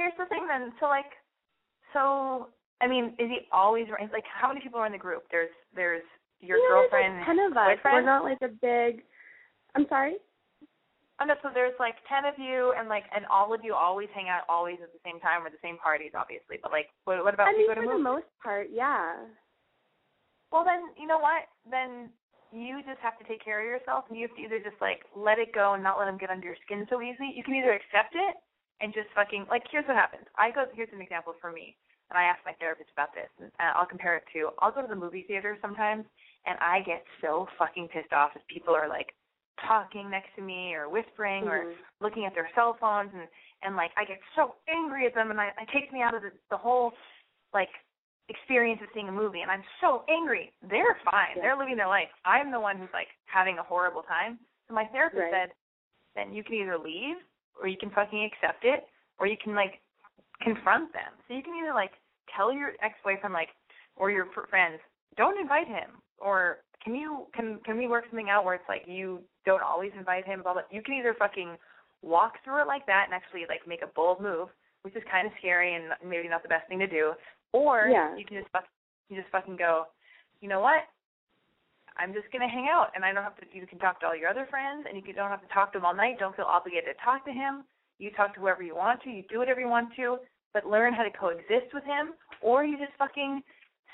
[0.00, 0.72] Here's the thing then.
[0.80, 1.12] So like,
[1.92, 2.48] so
[2.80, 4.08] I mean, is he always right?
[4.08, 5.28] Like, how many people are in the group?
[5.28, 6.00] There's there's
[6.40, 7.20] your you know, girlfriend.
[7.20, 7.68] There's like ten of us.
[7.76, 7.94] boyfriend?
[8.00, 9.04] We're not like a big.
[9.76, 10.16] I'm sorry.
[11.20, 14.08] Oh no, so there's like ten of you, and like, and all of you always
[14.16, 16.56] hang out always at the same time or the same parties, obviously.
[16.64, 19.28] But like, what, what about I mean, you go to for the most part, yeah.
[20.48, 21.44] Well, then you know what?
[21.68, 22.08] Then
[22.56, 25.04] you just have to take care of yourself, and you have to either just like
[25.12, 27.36] let it go and not let them get under your skin so easily.
[27.36, 28.40] You can either accept it
[28.80, 29.62] and just fucking like.
[29.70, 30.26] Here's what happens.
[30.36, 30.64] I go.
[30.74, 31.76] Here's an example for me,
[32.10, 34.50] and I asked my therapist about this, and I'll compare it to.
[34.60, 36.04] I'll go to the movie theater sometimes,
[36.46, 39.12] and I get so fucking pissed off if people are like
[39.66, 41.50] talking next to me or whispering Mhm.
[41.52, 43.28] or looking at their cell phones and
[43.62, 46.22] and like I get so angry at them and I it takes me out of
[46.22, 46.94] the the whole
[47.52, 47.68] like
[48.30, 50.50] experience of seeing a movie and I'm so angry.
[50.62, 51.36] They're fine.
[51.36, 51.42] Yeah.
[51.42, 52.08] They're living their life.
[52.24, 54.38] I'm the one who's like having a horrible time.
[54.68, 55.32] So my therapist Right.
[55.32, 55.52] said,
[56.14, 57.16] then you can either leave
[57.60, 58.84] or you can fucking accept it
[59.18, 59.80] or you can like
[60.42, 61.12] confront them.
[61.28, 61.92] So you can either like
[62.36, 63.50] tell your ex-boyfriend like
[63.96, 64.80] or your fr- friends,
[65.16, 68.84] don't invite him or can you can can we work something out where it's like
[68.86, 71.56] you don't always invite him blah blah you can either fucking
[72.02, 74.48] walk through it like that and actually like make a bold move
[74.82, 77.12] which is kind of scary and maybe not the best thing to do
[77.52, 78.16] or Yeah.
[78.16, 78.64] you can just fuck,
[79.10, 79.84] you just fucking go
[80.40, 80.84] you know what
[82.00, 84.16] I'm just gonna hang out and I don't have to you can talk to all
[84.16, 86.48] your other friends and you don't have to talk to him all night don't feel
[86.48, 87.64] obligated to talk to him.
[87.98, 90.16] You talk to whoever you want to you do whatever you want to
[90.54, 93.42] but learn how to coexist with him or you just fucking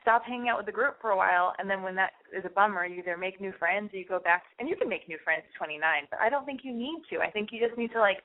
[0.00, 2.54] stop hanging out with the group for a while and then when that is a
[2.54, 5.18] bummer you either make new friends or you go back and you can make new
[5.24, 7.18] friends at 29 but i don't think you need to.
[7.18, 8.22] I think you just need to like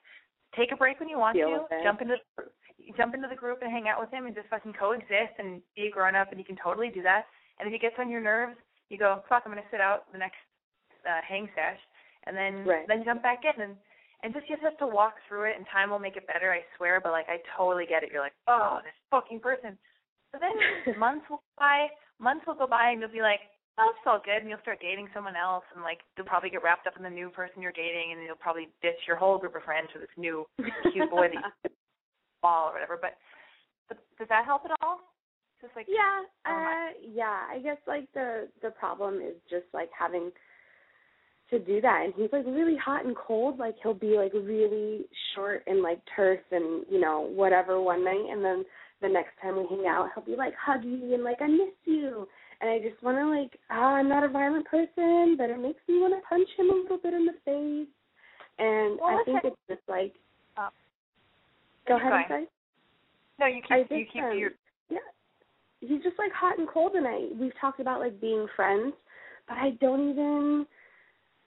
[0.56, 2.16] take a break when you want Deal to jump into
[2.98, 5.88] jump into the group and hang out with him and just fucking coexist and be
[5.88, 7.26] a grown up and you can totally do that.
[7.60, 8.58] And if he gets on your nerves
[8.92, 10.44] you go fuck i'm going to sit out the next
[11.08, 11.80] uh hang sesh
[12.28, 12.86] and then Right.
[12.88, 13.76] then jump back in and
[14.22, 16.52] and just you just have to walk through it and time will make it better
[16.52, 19.80] i swear but like i totally get it you're like oh this fucking person
[20.32, 20.56] so then
[21.00, 21.88] months will go by,
[22.20, 23.44] months will go by, and you'll be like,
[23.78, 26.64] "Oh, it's all good," and you'll start dating someone else, and like you'll probably get
[26.64, 29.56] wrapped up in the new person you're dating, and you'll probably ditch your whole group
[29.56, 30.48] of friends for this new
[30.92, 31.72] cute boy that you
[32.42, 32.98] fall or whatever.
[33.00, 33.20] But,
[33.88, 35.00] but does that help at all?
[35.62, 39.90] Just like Yeah, Oh uh yeah, I guess like the the problem is just like
[39.98, 40.32] having
[41.52, 42.02] to do that.
[42.06, 46.00] And he's like really hot and cold, like he'll be like really short and like
[46.16, 48.26] terse and, you know, whatever one night.
[48.32, 48.64] And then
[49.02, 52.28] the next time we hang out he'll be like huggy and like I miss you.
[52.62, 56.00] And I just wanna like ah, I'm not a violent person, but it makes me
[56.00, 57.94] wanna punch him a little bit in the face.
[58.58, 60.14] And Well, I think it's just like
[60.58, 60.70] Oh.
[61.88, 62.48] Go ahead,
[63.40, 64.52] no, you I keep you just, keep um, your
[64.90, 65.00] yeah,
[65.82, 68.94] he's just like hot and cold, and I we've talked about like being friends,
[69.48, 70.66] but I don't even,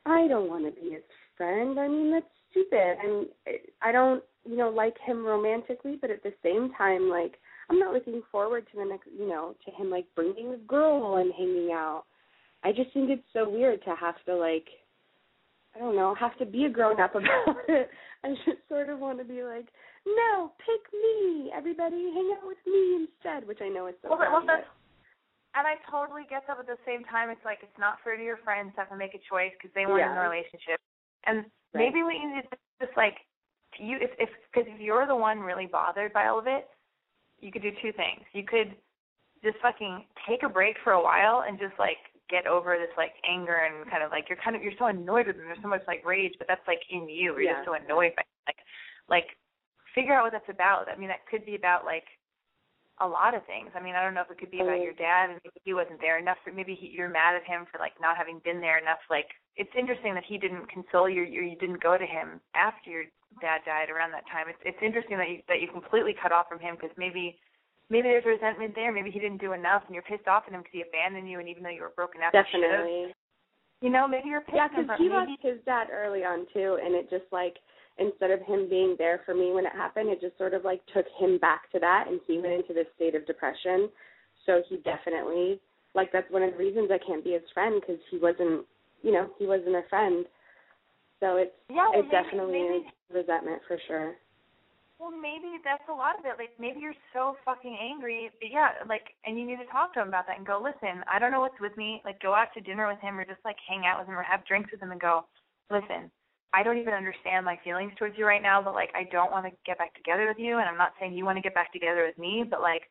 [0.04, 1.02] I don't want to be his
[1.36, 1.80] friend.
[1.80, 3.26] I mean that's stupid, and
[3.80, 7.38] I don't, you know, like him romantically, but at the same time, like
[7.70, 11.16] I'm not looking forward to the next, you know, to him like bringing a girl
[11.16, 12.04] and hanging out.
[12.62, 14.66] I just think it's so weird to have to like,
[15.74, 17.90] I don't know, have to be a grown up about it.
[18.22, 19.66] I just sort of want to be like,
[20.06, 21.50] no, pick me.
[21.54, 24.64] Everybody hang out with me instead, which I know is so well, well, that's
[25.54, 28.16] and I totally get that, but at the same time, it's like it's not fair
[28.16, 30.26] to your friends to have to make a choice because they weren't in Yeah.
[30.26, 30.80] a relationship.
[31.24, 31.86] And Right.
[31.86, 33.24] maybe what you need to do is just like
[33.78, 36.68] you, if if because if you're the one really bothered by all of it,
[37.38, 38.24] you could do two things.
[38.32, 38.76] You could
[39.42, 41.98] just fucking take a break for a while and just like
[42.34, 45.30] get over this like anger and kind of like you're kind of you're so annoyed
[45.30, 45.46] with them.
[45.46, 47.38] There's so much like rage, but that's like in you.
[47.38, 47.62] You're Yeah.
[47.62, 48.58] just so annoyed by like
[49.06, 49.28] like
[49.94, 50.90] figure out what that's about.
[50.90, 52.04] I mean, that could be about like
[52.98, 53.70] a lot of things.
[53.74, 55.74] I mean, I don't know if it could be about your dad and maybe he
[55.74, 56.38] wasn't there enough.
[56.42, 59.02] For, maybe he, you're mad at him for like not having been there enough.
[59.10, 62.90] Like it's interesting that he didn't console you or you didn't go to him after
[62.90, 63.04] your
[63.42, 64.46] dad died around that time.
[64.50, 67.38] It's it's interesting that you that you completely cut off from him because maybe
[67.90, 68.92] maybe there's resentment there.
[68.92, 71.38] Maybe he didn't do enough and you're pissed off at him because he abandoned you
[71.38, 72.42] and even though you were broken up, you.
[72.42, 73.14] Definitely.
[73.80, 76.78] You know, maybe you're pissed Yeah, because he maybe lost his dad early on too,
[76.82, 77.56] and it just like
[77.98, 80.80] instead of him being there for me when it happened, it just sort of like
[80.94, 83.90] took him back to that, and he went into this state of depression.
[84.46, 85.60] So he definitely
[85.94, 88.64] like that's one of the reasons I can't be his friend because he wasn't,
[89.02, 90.24] you know, he wasn't a friend.
[91.20, 94.14] So it's yeah, well, it maybe, definitely maybe, is resentment for sure.
[95.04, 96.40] Well, maybe that's a lot of it.
[96.40, 100.00] Like maybe you're so fucking angry, but yeah, like, and you need to talk to
[100.00, 102.00] him about that and go, listen, I don't know what's with me.
[102.08, 104.24] Like, go out to dinner with him or just like hang out with him or
[104.24, 105.28] have drinks with him and go,
[105.68, 106.08] listen,
[106.56, 109.44] I don't even understand my feelings towards you right now, but like, I don't want
[109.44, 111.68] to get back together with you, and I'm not saying you want to get back
[111.68, 112.88] together with me, but like,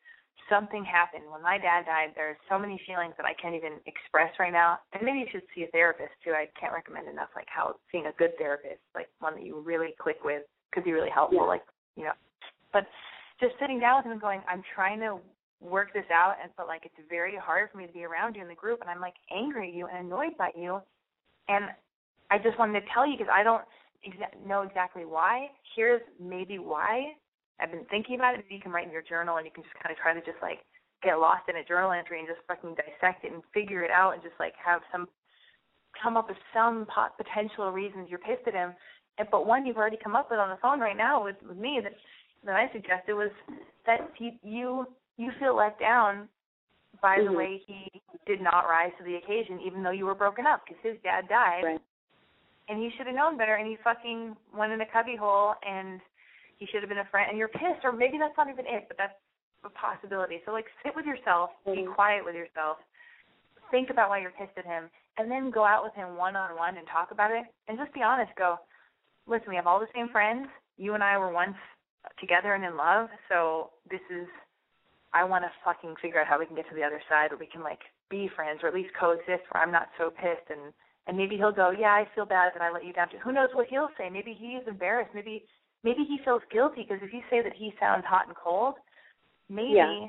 [0.53, 2.13] something happened when my dad died.
[2.13, 5.49] There's so many feelings that I can't even express right now, and maybe you should
[5.55, 6.37] see a therapist too.
[6.37, 9.97] I can't recommend enough like how seeing a good therapist, like one that you really
[9.97, 11.41] click with, could be really helpful.
[11.41, 11.57] Yeah.
[11.57, 12.13] Like you know.
[12.71, 12.85] But
[13.39, 15.19] just sitting down with him and going, I'm trying to
[15.61, 18.41] work this out and but like it's very hard for me to be around you
[18.41, 20.81] in the group and I'm like angry at you and annoyed by you
[21.47, 21.65] and
[22.29, 23.63] I just wanted to tell you because I don't
[24.01, 25.47] exa- know exactly why.
[25.75, 27.13] Here's maybe why.
[27.59, 28.45] I've been thinking about it.
[28.49, 30.41] You can write in your journal, and you can just kind of try to just
[30.41, 30.59] like
[31.03, 34.13] get lost in a journal entry and just fucking dissect it and figure it out,
[34.13, 35.07] and just like have some
[36.01, 38.73] come up with some pot- potential reasons you're pissed at him.
[39.31, 41.79] But one you've already come up with on the phone right now with with me
[41.83, 41.93] that
[42.45, 43.31] that I suggested was
[43.85, 46.27] that he, you you feel let down
[47.01, 47.31] by mm-hmm.
[47.31, 47.91] the way he
[48.25, 51.27] did not rise to the occasion, even though you were broken up because his dad
[51.27, 51.81] died, right.
[52.69, 55.99] and he should have known better, and he fucking went in a cubbyhole, and
[56.57, 58.85] he should have been a friend, and you're pissed, or maybe that's not even it,
[58.87, 59.13] but that's
[59.65, 60.39] a possibility.
[60.45, 61.81] So like, sit with yourself, mm-hmm.
[61.81, 62.77] be quiet with yourself,
[63.69, 66.55] think about why you're pissed at him, and then go out with him one on
[66.55, 68.31] one and talk about it, and just be honest.
[68.37, 68.57] Go,
[69.27, 70.47] listen, we have all the same friends.
[70.77, 71.55] You and I were once
[72.19, 74.27] together and in love, so this is
[75.13, 77.37] I want to fucking figure out how we can get to the other side where
[77.37, 80.73] we can like be friends or at least coexist where I'm not so pissed and
[81.05, 83.09] and maybe he'll go, yeah, I feel bad that I let you down.
[83.23, 84.09] Who knows what he'll say?
[84.09, 85.11] Maybe he's embarrassed.
[85.13, 85.43] Maybe
[85.83, 88.75] maybe he feels guilty because if you say that he sounds hot and cold,
[89.49, 90.07] maybe yeah.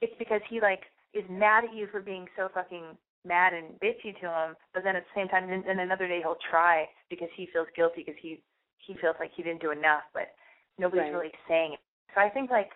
[0.00, 0.82] it's because he like
[1.14, 2.96] is mad at you for being so fucking
[3.28, 4.56] mad and bitchy to him.
[4.72, 7.68] But then at the same time, then, then another day he'll try because he feels
[7.76, 8.40] guilty because he
[8.78, 10.32] he feels like he didn't do enough, but
[10.78, 11.12] nobody's right.
[11.12, 11.80] really saying it.
[12.14, 12.70] So I think like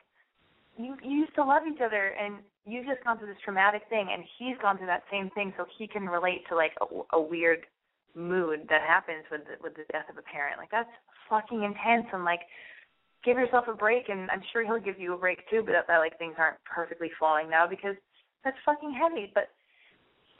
[0.76, 4.08] you you used to love each other and you've just gone through this traumatic thing
[4.12, 7.20] and he's gone through that same thing so he can relate to like a, a
[7.20, 7.66] weird
[8.14, 10.90] mood that happens with the, with the death of a parent like that's
[11.28, 12.44] fucking intense and like
[13.24, 15.86] give yourself a break and i'm sure he'll give you a break too but that,
[15.88, 17.96] that like things aren't perfectly falling now because
[18.44, 19.48] that's fucking heavy but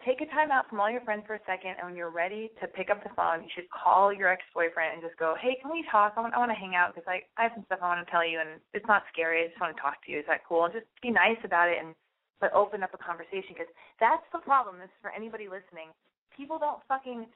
[0.05, 2.51] take a time out from all your friends for a second, and when you're ready
[2.61, 5.71] to pick up the phone, you should call your ex-boyfriend and just go, "Hey, can
[5.71, 6.15] we talk?
[6.17, 8.05] I want, I want to hang out because I, I have some stuff I want
[8.05, 9.45] to tell you, and it's not scary.
[9.45, 10.19] I just want to talk to you.
[10.21, 11.95] Is that cool?" And just be nice about it, and
[12.43, 13.71] but open up a conversation because
[14.03, 14.83] that's the problem.
[14.83, 15.95] This is for anybody listening.
[16.35, 17.27] People don't fucking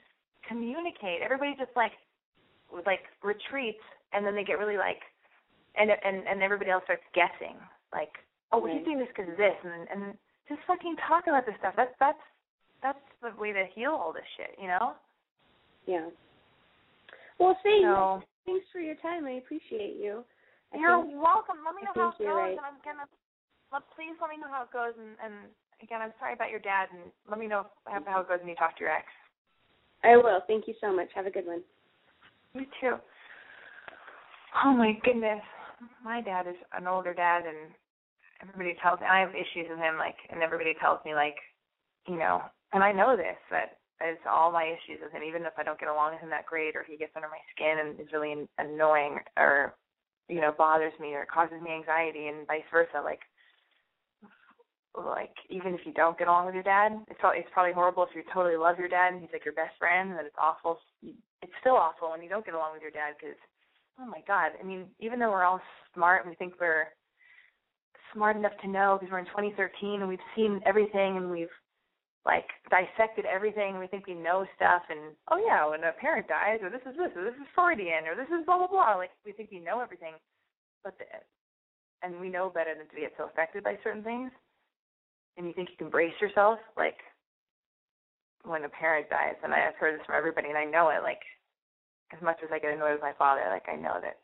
[0.48, 1.22] communicate.
[1.22, 1.94] Everybody just like
[2.84, 5.02] like retreats, and then they get really like,
[5.78, 7.54] and and and everybody else starts guessing,
[7.94, 8.10] like,
[8.50, 11.54] "Oh, well, he's doing this because of this," and and just fucking talk about this
[11.58, 11.74] stuff.
[11.76, 12.22] That's that's
[12.86, 14.94] that's the way to heal all this shit, you know?
[15.86, 16.06] Yeah.
[17.38, 17.82] Well, thanks.
[17.82, 19.26] So, thanks for your time.
[19.26, 20.22] I appreciate you.
[20.72, 21.66] I you're think, welcome.
[21.66, 22.54] Let me know how it goes, right.
[22.54, 23.06] and I'm gonna.
[23.74, 25.50] Let, please let me know how it goes, and, and
[25.82, 28.48] again, I'm sorry about your dad, and let me know how, how it goes when
[28.48, 29.06] you talk to your ex.
[30.02, 30.42] I will.
[30.46, 31.10] Thank you so much.
[31.14, 31.62] Have a good one.
[32.54, 32.94] Me too.
[34.64, 35.42] Oh my goodness,
[36.02, 37.70] my dad is an older dad, and
[38.42, 39.98] everybody tells me I have issues with him.
[39.98, 41.36] Like, and everybody tells me like,
[42.08, 45.22] you know, and I know this that it's all my issues with him.
[45.22, 47.40] Even if I don't get along with him that great, or he gets under my
[47.54, 49.74] skin and is really annoying, or
[50.28, 53.00] you know bothers me, or causes me anxiety, and vice versa.
[53.02, 53.20] Like,
[54.94, 58.04] like even if you don't get along with your dad, it's probably it's probably horrible
[58.04, 60.78] if you totally love your dad and he's like your best friend, and it's awful.
[61.42, 63.38] It's still awful when you don't get along with your dad because,
[64.00, 65.60] oh my God, I mean, even though we're all
[65.94, 66.88] smart and we think we're
[68.12, 71.52] smart enough to know because we're in 2013 and we've seen everything and we've
[72.26, 73.78] like dissected everything.
[73.78, 76.98] We think we know stuff, and oh yeah, when a parent dies, or this is
[76.98, 78.98] this, or this is Freudian, or this is blah blah blah.
[78.98, 80.18] Like we think we know everything,
[80.82, 81.06] but the,
[82.02, 84.34] and we know better than to get so affected by certain things.
[85.38, 86.98] And you think you can brace yourself, like
[88.42, 89.38] when a parent dies.
[89.44, 91.06] And I've heard this from everybody, and I know it.
[91.06, 91.22] Like
[92.10, 94.18] as much as I get annoyed with my father, like I know that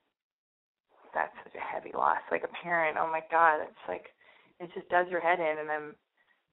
[1.14, 2.22] that's such a heavy loss.
[2.34, 4.10] Like a parent, oh my god, it's like
[4.58, 5.94] it just does your head in, and I'm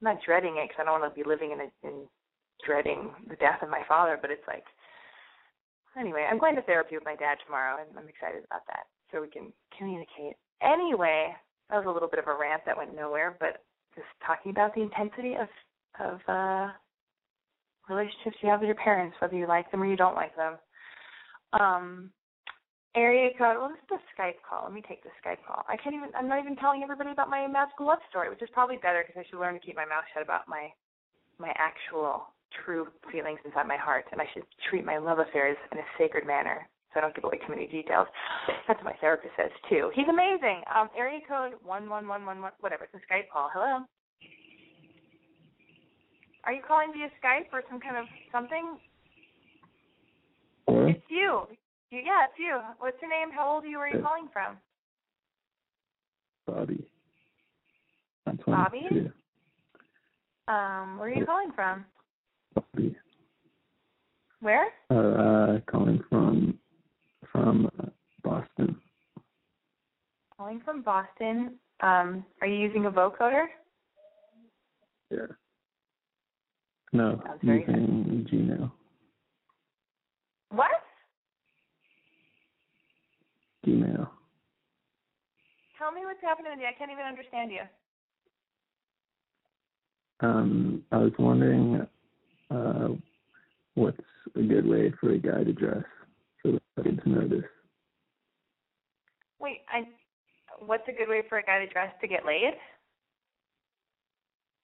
[0.02, 2.08] I'm not dreading it because I don't want to be living in, a, in
[2.66, 4.64] dreading the death of my father, but it's like,
[6.00, 9.22] anyway, I'm going to therapy with my dad tomorrow, and I'm excited about that, so
[9.22, 10.40] we can communicate.
[10.62, 11.36] Anyway,
[11.70, 13.64] that was a little bit of a rant that went nowhere, but
[13.96, 15.48] just talking about the intensity of
[16.00, 16.70] of uh
[17.90, 20.58] relationships you have with your parents, whether you like them or you don't like them.
[21.60, 22.12] Um,
[22.96, 23.58] area code.
[23.60, 24.64] Well, this is a Skype call.
[24.66, 25.64] Let me take the Skype call.
[25.68, 26.10] I can't even.
[26.16, 29.20] I'm not even telling everybody about my magical love story, which is probably better because
[29.20, 30.70] I should learn to keep my mouth shut about my
[31.38, 32.34] my actual
[32.66, 36.26] true feelings inside my heart, and I should treat my love affairs in a sacred
[36.26, 38.08] manner, so I don't give away too many details.
[38.68, 39.92] That's what my therapist says too.
[39.94, 40.64] He's amazing.
[40.74, 42.52] Um, area code one one one one one.
[42.60, 42.86] Whatever.
[42.86, 43.50] It's a Skype call.
[43.54, 43.86] Hello.
[46.46, 48.80] Are you calling via Skype or some kind of something?
[50.68, 51.44] It's you.
[51.92, 52.60] Yeah, it's you.
[52.78, 53.32] What's your name?
[53.36, 53.78] How old are you?
[53.78, 54.58] Where are you calling from?
[56.46, 56.88] Bobby.
[58.28, 58.62] I'm 22.
[58.62, 59.12] Bobby?
[60.48, 61.86] Um, where are you calling from?
[62.54, 62.96] Bobby.
[64.42, 64.68] Where?
[64.92, 66.60] Uh, calling from
[67.32, 67.86] from uh,
[68.24, 68.76] Boston.
[70.38, 71.56] Calling from Boston.
[71.82, 73.46] Um, are you using a vocoder?
[75.10, 75.26] Yeah.
[76.94, 78.72] No, using Gmail.
[80.52, 80.72] What?
[83.66, 84.08] Gmail.
[85.78, 86.68] Tell me what's happening with you.
[86.68, 87.62] I can't even understand you.
[90.22, 91.88] Um, I was wondering
[92.52, 92.90] uh,
[93.76, 93.98] what's
[94.36, 95.84] a good way for a guy to dress
[96.44, 97.44] so that I get to know this.
[99.40, 99.88] Wait, I.
[100.66, 102.54] What's a good way for a guy to dress to get laid?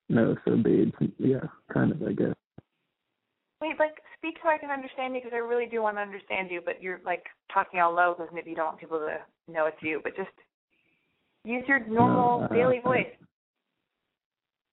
[0.09, 1.39] No, so babes, yeah,
[1.73, 2.35] kind of, I guess.
[3.61, 6.49] Wait, like speak so I can understand you because I really do want to understand
[6.51, 9.17] you, but you're like talking all low because maybe you don't want people to
[9.51, 10.01] know it's you.
[10.03, 10.29] But just
[11.43, 13.07] use your normal No, uh, daily voice.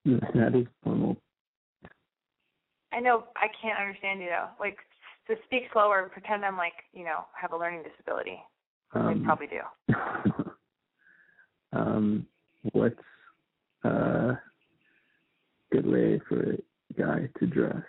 [0.04, 1.16] That is normal.
[2.92, 4.48] I know I can't understand you though.
[4.58, 4.76] Like
[5.28, 8.42] to speak slower and pretend I'm like you know have a learning disability.
[8.94, 9.94] I Um, probably do.
[11.72, 12.26] um,
[12.72, 13.00] what's
[13.84, 14.38] a
[15.70, 16.58] good way for a
[16.98, 17.82] guy to dress?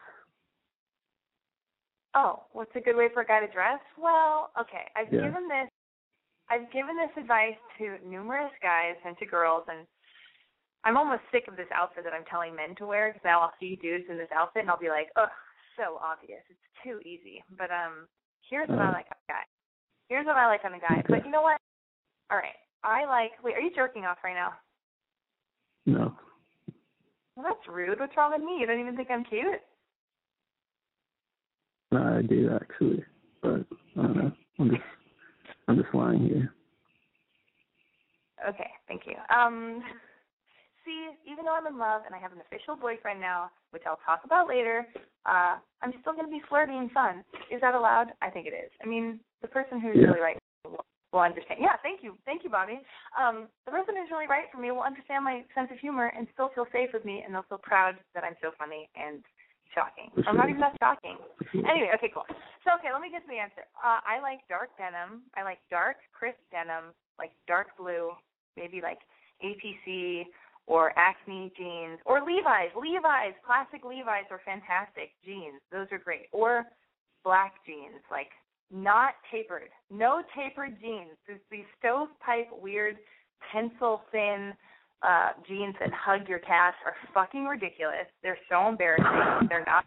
[2.16, 3.80] Oh, what's a good way for a guy to dress?
[3.97, 5.22] Well, okay, I've Yeah.
[5.22, 5.70] given this
[6.49, 9.88] I've given this advice to numerous guys and to girls and
[10.84, 13.53] I'm almost sick of this outfit that I'm telling men to wear because now I'll
[13.59, 15.30] see dudes in this outfit and I'll be like, "Ugh,
[15.78, 16.43] so obvious.
[16.49, 18.07] It's too easy." But um
[18.49, 18.91] here's what I Uh.
[18.91, 19.43] like on a guy.
[20.09, 21.01] Here's what I like on a guy.
[21.07, 21.57] But you know what?
[22.30, 22.59] All right.
[22.84, 24.53] I like Wait, are you jerking off right now?
[25.86, 26.16] No.
[27.36, 27.99] Well, that's rude.
[27.99, 28.57] What's wrong with me?
[28.59, 29.61] You don't even think I'm cute?
[31.94, 33.06] No, I do actually,
[33.44, 34.32] but I don't know.
[34.60, 34.82] I'm just,
[35.68, 36.52] I'm just lying here.
[38.50, 39.14] Okay, thank you.
[39.30, 39.84] Um,
[40.84, 44.00] see, even though I'm in love and I have an official boyfriend now, which I'll
[44.04, 44.88] talk about later,
[45.28, 47.24] uh, I'm still going to be flirty and fun.
[47.52, 48.08] Is that allowed?
[48.24, 48.72] I think it is.
[48.84, 50.08] I mean, the person who's Yeah.
[50.08, 50.84] really right will,
[51.14, 51.60] will understand.
[51.62, 52.82] Yeah, thank you, thank you, Bobby.
[53.22, 56.28] Um, the person who's really right for me will understand my sense of humor and
[56.34, 59.22] still feel safe with me, and they'll feel proud that I'm so funny and
[59.72, 60.11] shocking.
[60.16, 61.18] For I'm not even that shocking.
[61.53, 62.26] Anyway, okay, cool.
[62.66, 63.70] So, okay, let me get to the answer.
[63.78, 65.22] Uh, I like dark denim.
[65.38, 68.09] I like dark, crisp denim, like dark blue,
[68.57, 68.97] maybe like
[69.45, 70.26] APC
[70.66, 72.74] or Acme jeans or Levi's.
[72.74, 75.61] Levi's, classic Levi's are fantastic jeans.
[75.72, 76.26] Those are great.
[76.32, 76.66] Or
[77.24, 78.34] black jeans, like
[78.72, 79.70] not tapered.
[79.91, 81.14] No tapered jeans.
[81.28, 82.97] There's these stovepipe, weird,
[83.51, 84.53] pencil thin
[85.04, 88.08] uh jeans that hug your calves are fucking ridiculous.
[88.22, 89.47] They're so embarrassing.
[89.49, 89.86] They're not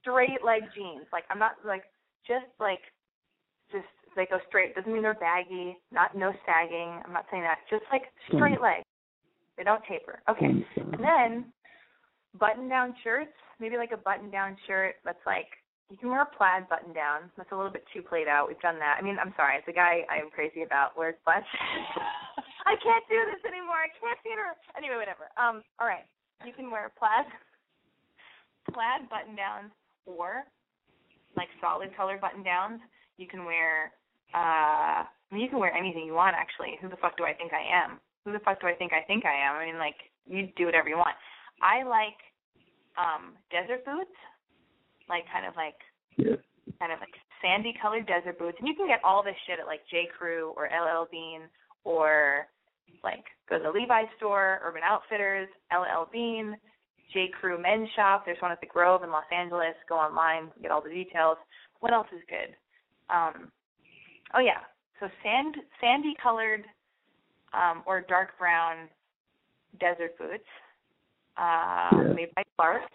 [0.00, 1.06] straight leg jeans.
[1.12, 1.84] Like I'm not like
[2.26, 2.80] just like
[3.70, 4.74] just they go straight.
[4.74, 5.76] Doesn't mean they're baggy.
[5.92, 7.00] Not no sagging.
[7.04, 7.58] I'm not saying that.
[7.70, 8.82] Just like straight leg.
[9.56, 10.20] They don't taper.
[10.28, 10.64] Okay.
[10.76, 11.52] And then
[12.38, 15.46] button down shirts, maybe like a button down shirt that's like
[15.90, 17.30] you can wear a plaid button down.
[17.36, 18.46] That's a little bit too played out.
[18.48, 18.98] We've done that.
[19.00, 21.42] I mean, I'm sorry, it's a guy I am crazy about wears plaid.
[22.68, 23.80] I can't do this anymore.
[23.80, 24.40] I can't see it.
[24.76, 25.32] Anyway, whatever.
[25.40, 26.04] Um, all right.
[26.44, 27.26] You can wear plaid
[28.72, 29.72] plaid button downs
[30.06, 30.44] or
[31.36, 32.80] like solid color button downs.
[33.16, 33.92] You can wear
[34.36, 36.76] uh I mean you can wear anything you want actually.
[36.80, 37.98] Who the fuck do I think I am?
[38.24, 39.56] Who the fuck do I think I think I am?
[39.56, 39.96] I mean like
[40.26, 41.16] you do whatever you want.
[41.62, 42.20] I like
[43.00, 44.14] um desert boots,
[45.08, 45.80] like kind of like
[46.16, 46.36] Yeah.
[46.78, 48.58] kind of like sandy colored desert boots.
[48.60, 50.06] And you can get all this shit at like J.
[50.12, 51.48] Crew or LL Bean
[51.84, 52.46] or
[53.04, 56.56] like go to the Levi's store, Urban Outfitters, LL Bean,
[57.12, 57.28] J.
[57.40, 58.24] Crew Men's Shop.
[58.24, 59.74] There's one at the Grove in Los Angeles.
[59.88, 61.38] Go online, get all the details.
[61.80, 62.54] What else is good?
[63.08, 63.50] Um,
[64.34, 64.60] oh yeah,
[65.00, 66.64] so sand sandy colored
[67.54, 68.88] um, or dark brown
[69.80, 70.44] desert boots,
[71.36, 72.12] uh, Yeah.
[72.14, 72.92] made by Clarks.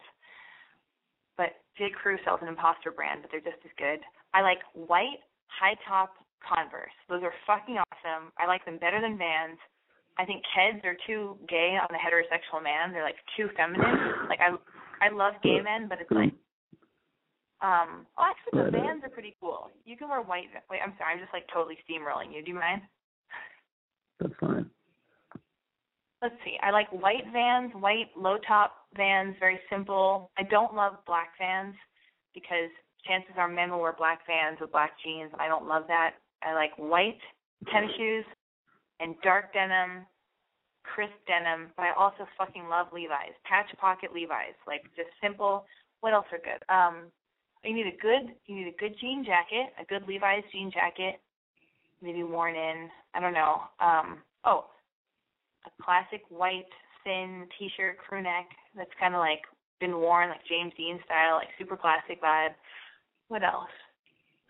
[1.38, 1.90] But J.
[1.90, 4.00] Crew sells an imposter brand, but they're just as good.
[4.34, 6.14] I like white high top
[6.44, 6.92] Converse.
[7.08, 8.32] Those are fucking awesome.
[8.38, 9.58] I like them better than Vans.
[10.18, 12.92] I think Keds are too gay on the heterosexual man.
[12.92, 14.30] They're like too feminine.
[14.30, 14.54] Like I
[15.04, 16.34] I love gay men, but it's like
[17.62, 19.70] um oh actually the Vans are pretty cool.
[19.86, 22.44] You can wear white wait, I'm sorry, I'm just like totally steamrolling you.
[22.44, 22.82] Do you mind?
[24.20, 24.70] That's fine.
[26.22, 26.58] let's see.
[26.62, 30.30] I like white vans, white low top vans, very simple.
[30.38, 31.76] I don't love black vans
[32.36, 32.70] because
[33.06, 35.32] chances are men will wear black vans with black jeans.
[35.40, 36.12] I don't love that.
[36.44, 37.20] I like white
[37.72, 38.26] tennis shoes
[39.04, 40.06] and dark denim,
[40.84, 43.36] crisp denim, but I also fucking love Levi's.
[43.44, 44.56] Patch pocket Levi's.
[44.66, 45.66] Like just simple.
[46.00, 46.64] What else are good?
[46.74, 47.12] Um
[47.64, 51.20] you need a good you need a good jean jacket, a good Levi's jean jacket,
[52.02, 52.90] maybe worn in.
[53.14, 53.64] I don't know.
[53.80, 54.66] Um oh,
[55.66, 56.72] a classic white
[57.04, 59.42] thin t-shirt crew neck that's kind of like
[59.80, 62.56] been worn like James Dean style, like super classic vibe.
[63.28, 63.70] What else?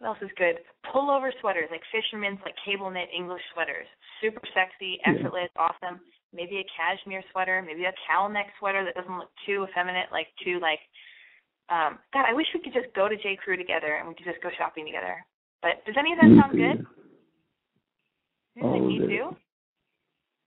[0.03, 0.59] What else is good?
[0.93, 3.87] Pullover sweaters, like fishermen's, like cable knit English sweaters.
[4.19, 5.13] Super sexy, Yeah.
[5.15, 6.01] effortless, awesome.
[6.33, 10.27] Maybe a cashmere sweater, maybe a cowl neck sweater that doesn't look too effeminate, like
[10.43, 10.81] too like.
[11.69, 14.25] Um, God, I wish we could just go to J Crew together and we could
[14.25, 15.25] just go shopping together.
[15.61, 16.85] But does any of that Me sound good?
[18.61, 19.07] all me of it.
[19.07, 19.37] too.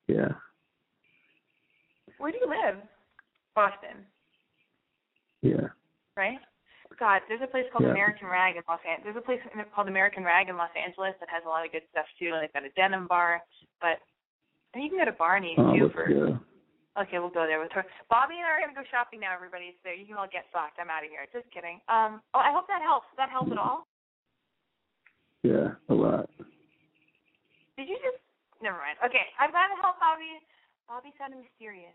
[0.07, 0.33] Yeah.
[2.19, 2.77] Where do you live?
[3.55, 4.05] Boston,
[5.41, 5.69] Yeah.
[6.15, 6.39] right?
[6.99, 7.93] God, there's a place called Yeah.
[7.93, 9.05] American Rag in Los Angeles.
[9.05, 9.41] There's a place
[9.75, 12.33] called American Rag in Los Angeles that has a lot of good stuff too.
[12.33, 13.43] And they've got a denim bar,
[13.81, 14.01] but
[14.75, 16.09] and you can go to Barney's Oh, too for.
[16.09, 16.39] go.
[16.97, 17.85] Okay, we'll go there with her.
[18.09, 19.77] Bobby and I are gonna go shopping now, everybody.
[19.85, 20.81] So you can all get fucked.
[20.81, 21.27] I'm out of here.
[21.33, 21.81] Just kidding.
[21.89, 22.23] Um.
[22.33, 23.07] Oh, I hope that helps.
[23.13, 23.87] Does that help at all?
[25.43, 26.31] Yeah, a lot.
[27.77, 28.17] Did you just?
[28.65, 28.97] Never mind.
[29.05, 30.41] Okay, I'm glad to help Bobby.
[30.89, 31.93] Bobby sounded mysterious.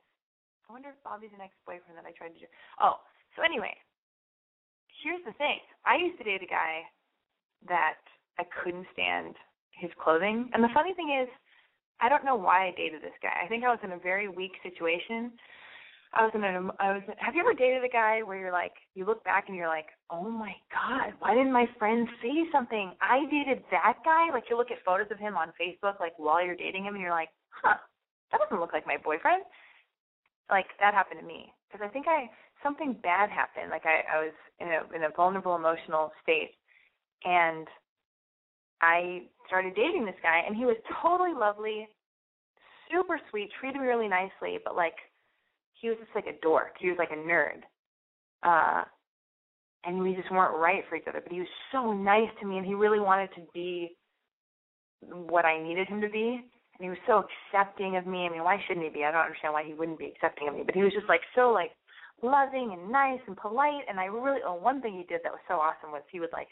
[0.69, 2.45] I wonder if Bobby's an ex-boyfriend that I tried to do.
[2.79, 3.01] Oh,
[3.35, 3.73] so anyway,
[5.03, 5.59] here's the thing.
[5.85, 6.81] I used to date a guy
[7.67, 8.01] that
[8.39, 9.35] I couldn't stand
[9.71, 10.73] his clothing, and the mm-hmm.
[10.73, 11.29] funny thing is,
[12.01, 13.33] I don't know why I dated this guy.
[13.43, 15.31] I think I was in a very weak situation.
[16.13, 16.69] I was in a.
[16.79, 17.03] I was.
[17.17, 19.87] Have you ever dated a guy where you're like, you look back and you're like,
[20.09, 22.91] oh my god, why didn't my friends say something?
[22.99, 24.27] I dated that guy.
[24.33, 27.01] Like you look at photos of him on Facebook, like while you're dating him, and
[27.01, 27.79] you're like, huh,
[28.31, 29.43] that doesn't look like my boyfriend.
[30.49, 32.27] Like that happened to me because I think I
[32.63, 33.69] something bad happened.
[33.69, 36.51] Like I, I was in a in a vulnerable emotional state,
[37.23, 37.67] and
[38.81, 41.87] I started dating this guy, and he was totally lovely,
[42.91, 44.95] super sweet, treated me really nicely, but like
[45.73, 46.75] he was just like a dork.
[46.79, 47.61] He was like a nerd.
[48.43, 48.83] Uh
[49.83, 51.21] and we just weren't right for each other.
[51.21, 53.95] But he was so nice to me and he really wanted to be
[55.01, 56.39] what I needed him to be.
[56.77, 58.25] And he was so accepting of me.
[58.25, 59.03] I mean, why shouldn't he be?
[59.03, 60.63] I don't understand why he wouldn't be accepting of me.
[60.65, 61.71] But he was just like so like
[62.23, 65.41] loving and nice and polite and I really oh one thing he did that was
[65.47, 66.49] so awesome was he would like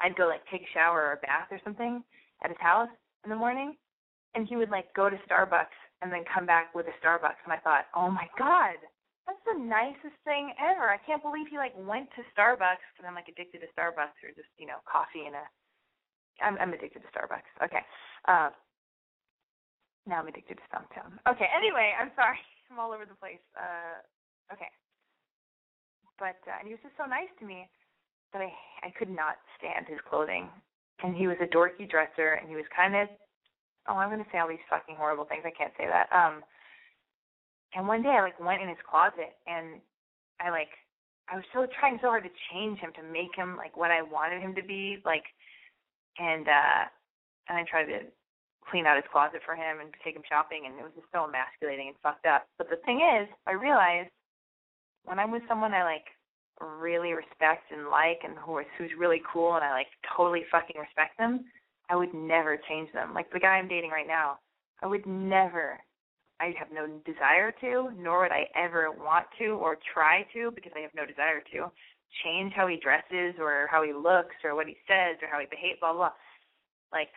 [0.00, 2.02] I'd go like take a shower or a bath or something
[2.42, 2.88] at his house
[3.24, 3.76] in the morning
[4.34, 7.52] and he would like go to Starbucks and then come back with a Starbucks and
[7.52, 8.76] I thought, "Oh my god,
[9.26, 10.92] that's the nicest thing ever.
[10.92, 14.36] I can't believe he like went to Starbucks and I'm like addicted to Starbucks or
[14.36, 15.44] just, you know, coffee and a
[16.44, 17.48] I'm I'm addicted to Starbucks.
[17.64, 17.80] Okay.
[18.28, 18.50] Uh
[20.06, 21.16] now I'm addicted to Stumptown.
[21.24, 22.36] Okay, anyway, I'm sorry.
[22.70, 23.40] I'm all over the place.
[23.56, 24.02] Uh
[24.52, 24.68] okay.
[26.18, 27.68] But uh, and he was just so nice to me
[28.32, 28.52] that I
[28.86, 30.48] I could not stand his clothing.
[31.02, 33.08] And he was a dorky dresser and he was kind of
[33.88, 35.42] oh, I'm gonna say all these fucking horrible things.
[35.44, 36.08] I can't say that.
[36.12, 36.42] Um
[37.74, 39.80] and one day I like went in his closet and
[40.40, 40.70] I like
[41.28, 44.02] I was so trying so hard to change him to make him like what I
[44.02, 45.24] wanted him to be, like
[46.18, 46.86] and uh
[47.48, 48.06] and I tried to
[48.70, 51.24] clean out his closet for him and take him shopping and it was just so
[51.24, 52.46] emasculating and fucked up.
[52.56, 54.10] But the thing is, I realized
[55.04, 56.06] when I'm with someone I like
[56.60, 60.76] really respect and like and who is who's really cool and I like totally fucking
[60.80, 61.44] respect them,
[61.90, 63.14] I would never change them.
[63.14, 64.38] Like the guy I'm dating right now,
[64.82, 65.78] I would never
[66.40, 70.72] I have no desire to, nor would I ever want to or try to because
[70.74, 71.70] I have no desire to
[72.24, 75.46] change how he dresses or how he looks or what he says or how he
[75.46, 76.10] behaves, blah blah.
[76.92, 77.10] Like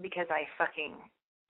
[0.00, 0.94] because I fucking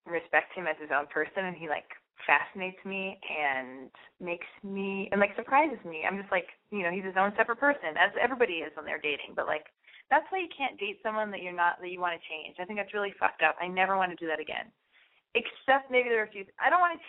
[0.06, 1.88] respect him as his own person and he like
[2.26, 3.90] fascinates me and
[4.20, 6.02] makes me and like surprises me.
[6.06, 9.02] I'm just like, you know, he's his own separate person, as everybody is when they're
[9.02, 9.36] dating.
[9.36, 9.66] But like
[10.10, 12.56] that's why you can't date someone that you're not that you want to change.
[12.58, 13.56] I think that's really fucked up.
[13.60, 14.72] I never want to do that again.
[15.36, 17.04] Except maybe there are a few I don't want to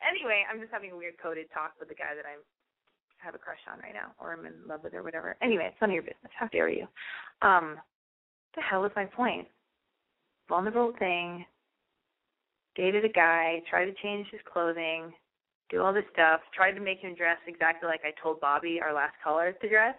[0.00, 2.42] anyway, I'm just having a weird coded talk with the guy that I'm
[3.18, 5.36] have a crush on right now or I'm in love with or whatever.
[5.40, 6.32] Anyway, it's none of your business.
[6.36, 6.86] How dare you?
[7.42, 7.78] Um
[8.54, 9.48] the hell is my point?
[10.48, 11.44] Vulnerable thing,
[12.76, 15.12] dated a guy, tried to change his clothing,
[15.70, 18.94] do all this stuff, tried to make him dress exactly like I told Bobby, our
[18.94, 19.94] last caller, to dress.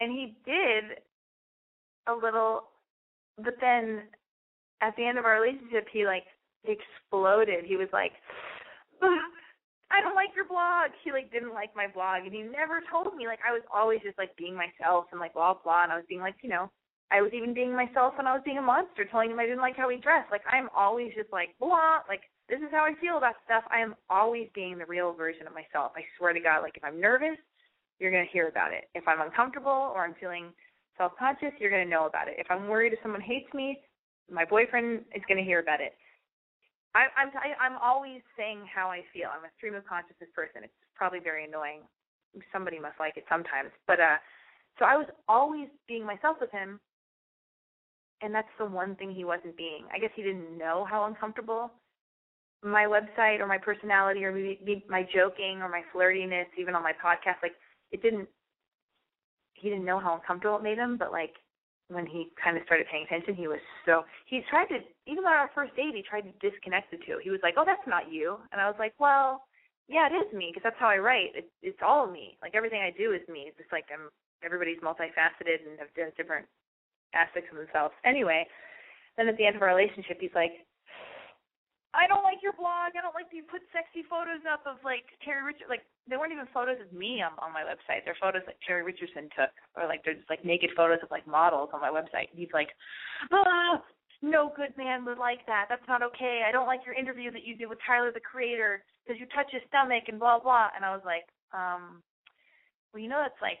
[0.00, 0.98] And he did
[2.06, 2.64] a little,
[3.36, 4.02] but then
[4.80, 6.24] at the end of our relationship, he like
[6.64, 7.64] exploded.
[7.64, 8.12] He was like,
[9.90, 10.90] I don't like your blog.
[11.02, 13.26] He like didn't like my blog, and he never told me.
[13.26, 16.04] Like I was always just like being myself and like blah blah, and I was
[16.08, 16.70] being like, you know,
[17.10, 19.60] I was even being myself when I was being a monster, telling him I didn't
[19.60, 20.30] like how he dressed.
[20.30, 23.64] Like I'm always just like blah, like this is how I feel about stuff.
[23.70, 25.92] I am always being the real version of myself.
[25.96, 27.38] I swear to God, like if I'm nervous,
[27.98, 28.88] you're gonna hear about it.
[28.94, 30.54] If I'm uncomfortable or I'm feeling
[30.96, 32.34] self conscious, you're gonna know about it.
[32.38, 33.80] If I'm worried if someone hates me,
[34.30, 35.94] my boyfriend is gonna hear about it.
[36.94, 39.30] I, I'm I, I'm always saying how I feel.
[39.34, 40.62] I'm a stream of consciousness person.
[40.62, 41.82] It's probably very annoying.
[42.52, 44.22] Somebody must like it sometimes, but uh,
[44.78, 46.78] so I was always being myself with him,
[48.22, 49.84] and that's the one thing he wasn't being.
[49.92, 51.70] I guess he didn't know how uncomfortable
[52.62, 56.92] my website or my personality or maybe my joking or my flirtiness, even on my
[56.92, 57.54] podcast, like
[57.90, 58.28] it didn't.
[59.54, 61.34] He didn't know how uncomfortable it made him, but like
[61.88, 65.32] when he kind of started paying attention, he was so he tried to even on
[65.32, 67.18] our first date he tried to disconnect the two.
[67.22, 69.42] He was like, "Oh, that's not you," and I was like, "Well,
[69.88, 71.34] yeah, it is me because that's how I write.
[71.34, 72.38] It, it's all me.
[72.40, 73.46] Like everything I do is me.
[73.48, 74.08] It's just like I'm
[74.44, 76.46] everybody's multifaceted and have different
[77.14, 77.94] aspects of themselves.
[78.04, 78.46] Anyway,
[79.16, 80.52] then at the end of our relationship, he's like,
[81.90, 82.94] I don't like your blog.
[82.94, 85.66] I don't like that you put sexy photos up of like Terry Richard.
[85.66, 88.06] Like they weren't even photos of me on, on my website.
[88.06, 91.26] They're photos that Terry Richardson took, or like they're just like naked photos of like
[91.26, 92.30] models on my website.
[92.30, 92.70] He's like,
[93.34, 93.82] ah,
[94.22, 95.66] no good man would like that.
[95.66, 96.46] That's not okay.
[96.46, 99.50] I don't like your interview that you did with Tyler the Creator because you touch
[99.50, 100.70] his stomach and blah blah.
[100.76, 102.06] And I was like, um,
[102.94, 103.58] well, you know that's like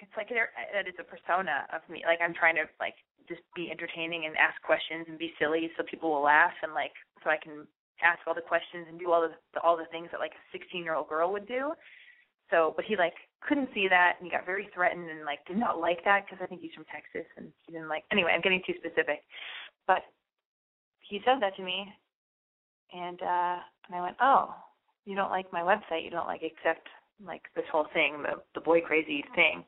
[0.00, 2.02] it's like there that is a persona of me.
[2.06, 2.94] Like I'm trying to like
[3.26, 6.94] just be entertaining and ask questions and be silly so people will laugh and like
[7.22, 7.66] so I can
[8.02, 10.44] ask all the questions and do all the, the all the things that like a
[10.54, 11.74] 16 year old girl would do.
[12.50, 15.58] So, but he like couldn't see that and he got very threatened and like did
[15.58, 18.04] not like that because I think he's from Texas and he didn't like.
[18.10, 19.26] Anyway, I'm getting too specific,
[19.86, 20.06] but
[21.02, 21.90] he said that to me,
[22.94, 23.58] and uh
[23.90, 24.54] and I went, oh,
[25.04, 26.86] you don't like my website, you don't like accept
[27.18, 29.64] like this whole thing, the the boy crazy thing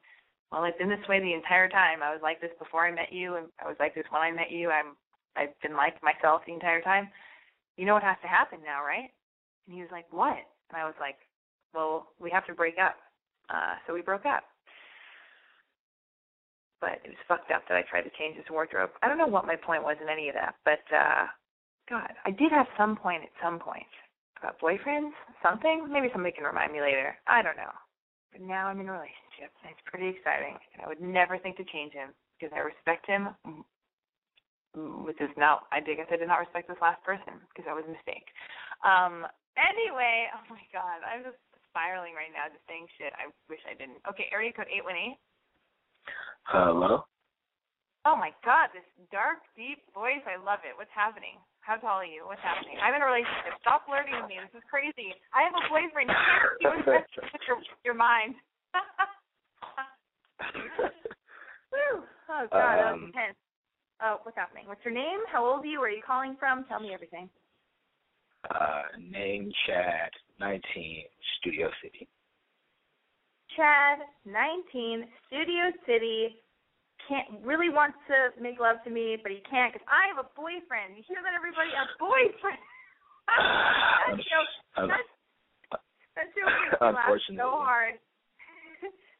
[0.51, 2.03] well, I've been this way the entire time.
[2.03, 4.31] I was like this before I met you, and I was like this when I
[4.31, 4.71] met you.
[4.71, 4.97] I'm
[5.37, 7.09] I've been like myself the entire time.
[7.77, 9.11] You know what has to happen now, right?
[9.67, 10.39] And he was like, What?
[10.71, 11.17] And I was like,
[11.73, 12.97] Well, we have to break up.
[13.49, 14.43] Uh, so we broke up.
[16.81, 18.91] But it was fucked up that I tried to change his wardrobe.
[19.03, 21.27] I don't know what my point was in any of that, but uh
[21.89, 23.91] God, I did have some point at some point
[24.39, 25.11] about boyfriends,
[25.43, 25.89] something.
[25.91, 27.17] Maybe somebody can remind me later.
[27.27, 27.75] I don't know.
[28.33, 30.55] But now I'm in a relationship, and it's pretty exciting.
[30.75, 33.35] And I would never think to change him because I respect him.
[35.03, 37.87] Which is now, I guess I did not respect this last person because that was
[37.87, 38.31] a mistake.
[38.87, 39.27] Um.
[39.59, 41.43] Anyway, oh my God, I'm just
[41.75, 43.11] spiraling right now, just saying shit.
[43.19, 43.99] I wish I didn't.
[44.07, 45.19] Okay, area code eight one eight.
[46.47, 47.03] Hello.
[48.07, 50.23] Oh my God, this dark, deep voice.
[50.25, 50.79] I love it.
[50.79, 51.37] What's happening?
[51.61, 52.25] How tall are you?
[52.27, 52.79] What's happening?
[52.81, 53.53] I'm in a relationship.
[53.61, 54.41] Stop flirting with me.
[54.41, 55.15] This is crazy.
[55.31, 56.09] I have a boyfriend.
[56.09, 56.17] You
[56.67, 58.35] can't see what's with your, your mind.
[61.73, 62.03] Woo.
[62.31, 63.37] Oh God, that was um, intense.
[64.03, 64.67] Oh, what's happening?
[64.67, 65.21] What's your name?
[65.31, 65.81] How old are you?
[65.81, 66.65] Where are you calling from?
[66.65, 67.29] Tell me everything.
[68.49, 71.05] Uh, name Chad, 19,
[71.39, 72.09] Studio City.
[73.57, 76.41] Chad, 19, Studio City
[77.11, 80.31] can't really wants to make love to me, but he can't because I have a
[80.39, 80.95] boyfriend.
[80.95, 81.75] You hear that, everybody?
[81.75, 82.63] A boyfriend.
[84.07, 84.51] that joke.
[84.87, 85.05] That,
[86.15, 87.99] that joke makes me laugh so hard.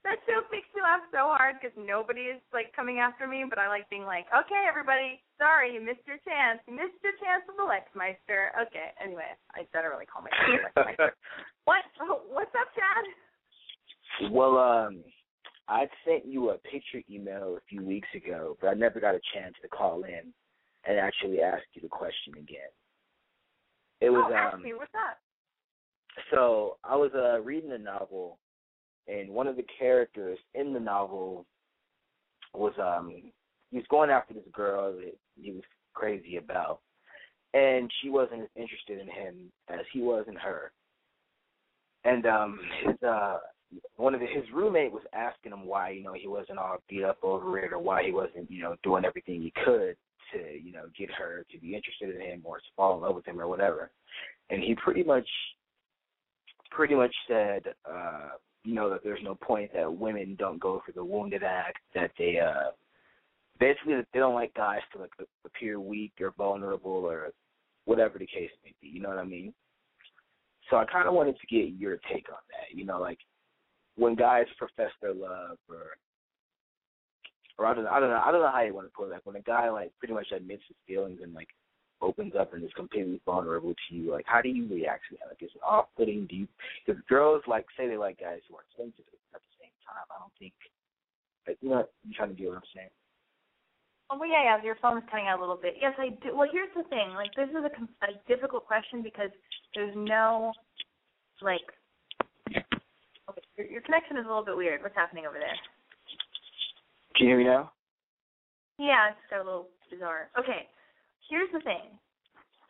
[0.07, 3.59] that joke makes me laugh so hard because nobody is like coming after me, but
[3.59, 6.63] I like being like, okay, everybody, sorry, you missed your chance.
[6.71, 8.55] You missed your chance with the Lexmeister.
[8.71, 11.11] Okay, anyway, I better really call myself Lexmeister.
[11.67, 11.83] what?
[11.99, 14.31] Oh, What's up, Chad?
[14.31, 15.03] Well, um
[15.71, 19.21] I sent you a picture email a few weeks ago, but I never got a
[19.33, 20.33] chance to call in
[20.85, 22.71] and actually ask you the question again.
[24.01, 25.19] It was oh, ask um me, what's up?
[26.33, 28.39] So I was uh reading a novel
[29.07, 31.47] and one of the characters in the novel
[32.53, 33.31] was um
[33.71, 35.63] he was going after this girl that he was
[35.95, 36.81] crazy about
[37.55, 40.73] and she wasn't as interested in him as he was in her.
[42.05, 43.39] And um his uh
[43.97, 47.05] one of the, his roommate was asking him why you know he wasn't all beat
[47.05, 49.97] up over it or why he wasn't you know doing everything he could
[50.33, 53.15] to you know get her to be interested in him or to fall in love
[53.15, 53.91] with him or whatever.
[54.51, 55.29] And he pretty much
[56.71, 58.31] pretty much said uh
[58.65, 62.11] you know that there's no point that women don't go for the wounded act that
[62.19, 62.71] they uh
[63.59, 65.11] basically that they don't like guys to like
[65.45, 67.31] appear weak or vulnerable or
[67.85, 69.53] whatever the case may be you know what i mean?
[70.69, 73.19] So i kind of wanted to get your take on that you know like
[74.01, 75.93] when guys profess their love or
[77.59, 79.09] or I don't know, I don't know I don't know how you want to put
[79.09, 79.13] it.
[79.13, 81.49] Like when a guy like pretty much admits his feelings and like
[82.01, 85.29] opens up and is completely vulnerable to you, like how do you react to that?
[85.29, 86.27] Like is it off putting?
[86.27, 86.49] Do you
[86.85, 90.09] because girls like say they like guys who are sensitive at the same time.
[90.09, 90.55] I don't think
[91.47, 92.95] like you know you trying to get what I'm saying.
[94.11, 94.65] Oh well, yeah, yeah.
[94.65, 95.77] Your phone is cutting out a little bit.
[95.81, 96.35] Yes, I do.
[96.35, 97.11] Well, here's the thing.
[97.15, 97.71] Like, this is a,
[98.11, 99.31] a difficult question because
[99.73, 100.51] there's no,
[101.41, 101.63] like,
[103.31, 104.83] Okay, your, your connection is a little bit weird.
[104.83, 105.55] What's happening over there?
[107.17, 107.71] Can you hear me now?
[108.79, 110.31] Yeah, it's got a little bizarre.
[110.39, 110.67] Okay,
[111.29, 111.95] here's the thing.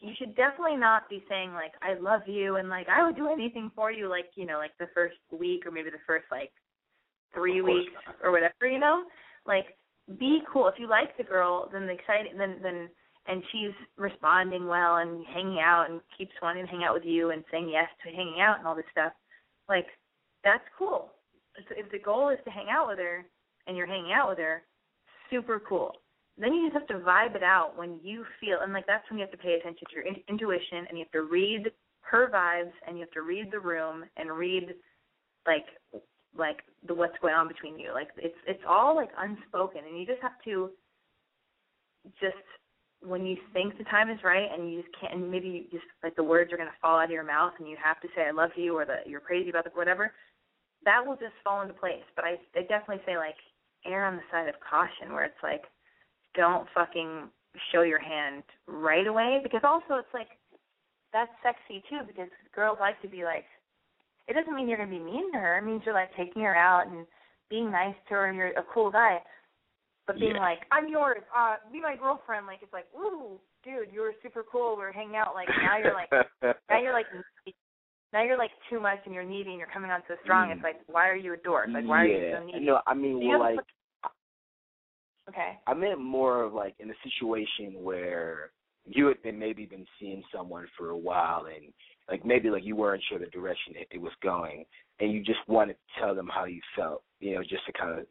[0.00, 3.28] You should definitely not be saying like I love you and like I would do
[3.28, 6.50] anything for you like, you know, like the first week or maybe the first like
[7.34, 7.92] three weeks
[8.24, 9.04] or whatever, you know?
[9.46, 9.76] Like
[10.18, 10.68] be cool.
[10.68, 12.88] If you like the girl, then the exciting then then
[13.28, 17.30] and she's responding well and hanging out and keeps wanting to hang out with you
[17.30, 19.12] and saying yes to hanging out and all this stuff,
[19.68, 19.86] like
[20.44, 21.12] that's cool.
[21.68, 23.24] So if the goal is to hang out with her
[23.66, 24.62] and you're hanging out with her,
[25.30, 25.92] super cool.
[26.38, 29.18] Then you just have to vibe it out when you feel, and like that's when
[29.18, 31.70] you have to pay attention to your in- intuition and you have to read
[32.02, 34.74] her vibes and you have to read the room and read
[35.46, 35.66] like
[36.36, 37.92] like the what's going on between you.
[37.92, 40.70] Like it's it's all like unspoken and you just have to
[42.20, 42.36] just
[43.02, 45.88] when you think the time is right and you just can't and maybe you just
[46.02, 48.22] like the words are to fall out of your mouth and you have to say
[48.26, 50.12] I love you or that you're crazy about the whatever,
[50.84, 52.04] that will just fall into place.
[52.16, 53.36] But I I definitely say like
[53.86, 55.64] err on the side of caution where it's like
[56.34, 57.28] don't fucking
[57.72, 60.28] show your hand right away because also it's like
[61.12, 63.44] that's sexy too because girls like to be like
[64.28, 65.58] it doesn't mean you're gonna be mean to her.
[65.58, 67.06] It means you're like taking her out and
[67.48, 69.18] being nice to her and you're a cool guy.
[70.06, 70.40] But being Yeah.
[70.40, 74.42] like, I'm yours, uh, be my girlfriend, like it's like, ooh, dude, you were super
[74.42, 76.10] cool, we were hanging out, like now you're like
[76.42, 77.06] now you're like
[78.12, 80.50] now you're like too much and you're needy and you're coming on so strong.
[80.50, 80.64] It's mm.
[80.64, 81.68] like, why are you a dork?
[81.72, 82.38] Like why are you yeah.
[82.38, 82.60] so needy?
[82.60, 83.58] No, I mean, well, like
[85.30, 85.58] Okay.
[85.66, 88.50] I meant more of like in a situation where
[88.84, 91.72] you had been maybe been seeing someone for a while and
[92.08, 94.64] like maybe like you weren't sure the direction it, it was going
[94.98, 98.00] and you just wanted to tell them how you felt, you know, just to kind
[98.00, 98.06] of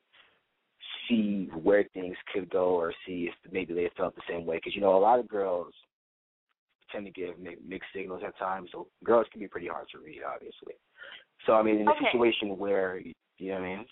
[1.09, 4.75] see where things could go or see if maybe they felt the same way because
[4.75, 5.73] you know a lot of girls
[6.91, 8.69] tend to give mixed signals at times.
[8.71, 10.73] So girls can be pretty hard to read, obviously.
[11.45, 12.11] So I mean, in a Okay.
[12.11, 13.85] situation where you know what I mean.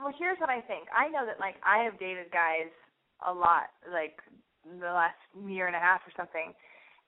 [0.00, 0.88] Well, here's what I think.
[0.96, 2.70] I know that like I have dated guys
[3.26, 4.18] a lot, like
[4.64, 5.16] the last
[5.46, 6.52] year and a half or something,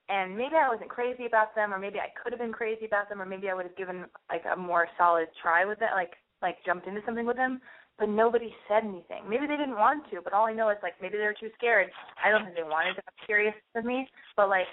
[0.09, 3.09] and maybe I wasn't crazy about them, or maybe I could have been crazy about
[3.09, 6.13] them, or maybe I would have given like a more solid try with it, like
[6.43, 7.61] like jumped into something with them.
[7.99, 9.25] But nobody said anything.
[9.29, 11.51] Maybe they didn't want to, but all I know is like maybe they were too
[11.57, 11.89] scared.
[12.23, 14.67] I don't think they wanted to be curious with me, but like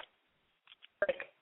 [1.08, 1.32] like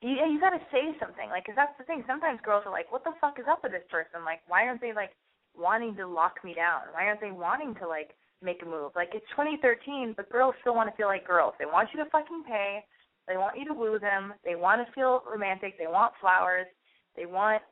[0.00, 2.04] you you got to say something, like, 'cause that's the thing.
[2.06, 4.24] Sometimes girls are like, "What the fuck is up with this person?
[4.24, 5.10] Like, why aren't they like
[5.56, 6.82] wanting to lock me down?
[6.92, 8.92] Why aren't they wanting to like make a move?
[8.94, 11.54] Like it's 2013, but girls still want to feel like girls.
[11.58, 12.84] They want you to fucking pay.
[13.26, 14.34] They want you to woo them.
[14.44, 15.76] They want to feel romantic.
[15.78, 16.68] They want flowers.
[17.16, 17.62] They want,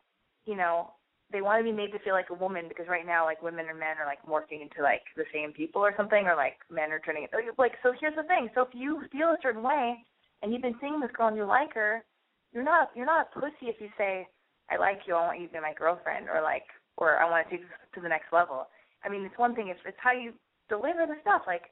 [0.47, 0.96] you know,
[1.33, 3.66] they want to be made to feel like a woman because right now like women
[3.68, 6.93] and men are like morphing into like the same people or something, or like men
[6.93, 7.27] are turning
[7.59, 7.72] like.
[7.83, 8.49] So here's the thing.
[8.55, 9.99] So if you feel a certain way
[10.43, 12.05] and you've been seeing this girl and you like her,
[12.53, 14.27] you're not you're not a pussy if you say
[14.70, 16.66] I like you, I want you to be my girlfriend, or like
[16.97, 18.66] or I want to take this to the next level.
[19.05, 20.33] I mean, it's one thing if it's how you
[20.68, 21.43] deliver the stuff.
[21.47, 21.70] Like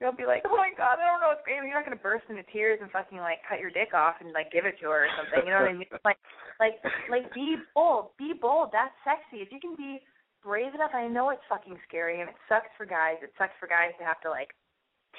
[0.00, 1.60] you'll be like, oh my god, I don't know what's going.
[1.60, 1.68] on.
[1.68, 4.50] You're not gonna burst into tears and fucking like cut your dick off and like
[4.50, 5.44] give it to her or something.
[5.44, 5.92] You know what I mean?
[6.04, 6.18] Like
[6.58, 6.76] like
[7.08, 8.70] like be bold, be bold.
[8.72, 9.44] That's sexy.
[9.44, 10.00] If you can be
[10.42, 13.20] brave enough, I know it's fucking scary and it sucks for guys.
[13.22, 14.56] It sucks for guys to have to like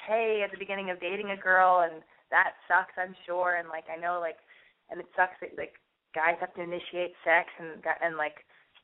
[0.08, 3.84] pay at the beginning of dating a girl and that sucks i'm sure and like
[3.92, 4.40] i know like
[4.90, 5.74] and it sucks that like
[6.14, 8.40] guys have to initiate sex and and like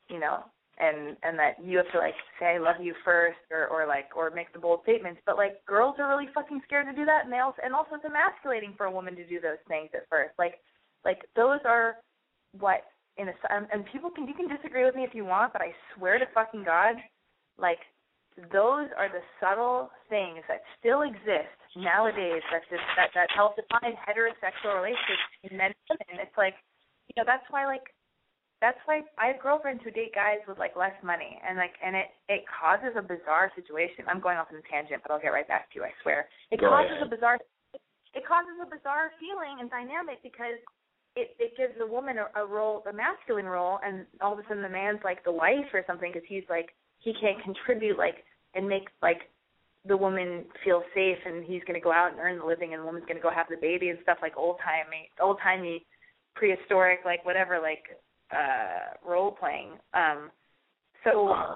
[0.09, 0.45] you know
[0.79, 4.11] and and that you have to like say i love you first or or like
[4.17, 5.21] or make the bold statements.
[5.27, 7.25] But like girls are really fucking scared to do that.
[7.25, 10.09] And they also and also it's emasculating for a woman to do those things at
[10.09, 10.35] first.
[10.39, 10.61] Like
[11.05, 11.97] like those are
[12.59, 12.85] what
[13.17, 15.75] in a and, people can you can disagree with me if you want but i
[15.95, 16.95] swear to fucking god
[17.59, 17.79] like
[18.53, 23.99] those are the subtle things that still exist nowadays that just that that help define
[23.99, 26.23] heterosexual relationships in men and women.
[26.23, 26.55] It's like
[27.11, 27.91] you know, that's why like
[28.61, 31.95] that's why I have girlfriends who date guys with like less money and like and
[31.95, 34.05] it it causes a bizarre situation.
[34.11, 36.27] I'm going off on a tangent, but I'll get right back to you, I swear.
[36.51, 37.07] It Go causes ahead.
[37.07, 37.39] a bizarre
[38.15, 40.59] it causes a bizarre feeling and dynamic because
[41.15, 44.43] it it gives the woman a, a role, a masculine role, and all of a
[44.49, 48.27] sudden the man's like the wife or something because he's like he can't contribute like
[48.55, 49.31] and make like
[49.87, 52.83] the woman feel safe and he's going to go out and earn the living and
[52.83, 55.87] the woman's going to go have the baby and stuff like old timey old timey
[56.35, 57.85] prehistoric like whatever like
[58.33, 60.31] uh role playing um
[61.05, 61.55] so Uh,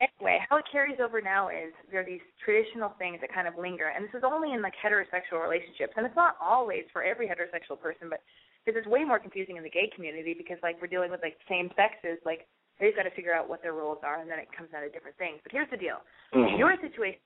[0.00, 3.54] anyway how it carries over now is there are these traditional things that kind of
[3.58, 7.26] linger and this is only in like heterosexual relationships and it's not always for every
[7.26, 8.20] heterosexual person but
[8.64, 11.36] because it's way more confusing in the gay community because like we're dealing with like
[11.48, 12.46] same sexes like
[12.80, 14.92] they've got to figure out what their roles are and then it comes out of
[14.92, 15.98] different things but here's the deal
[16.34, 16.58] mhm.
[16.58, 17.20] your situation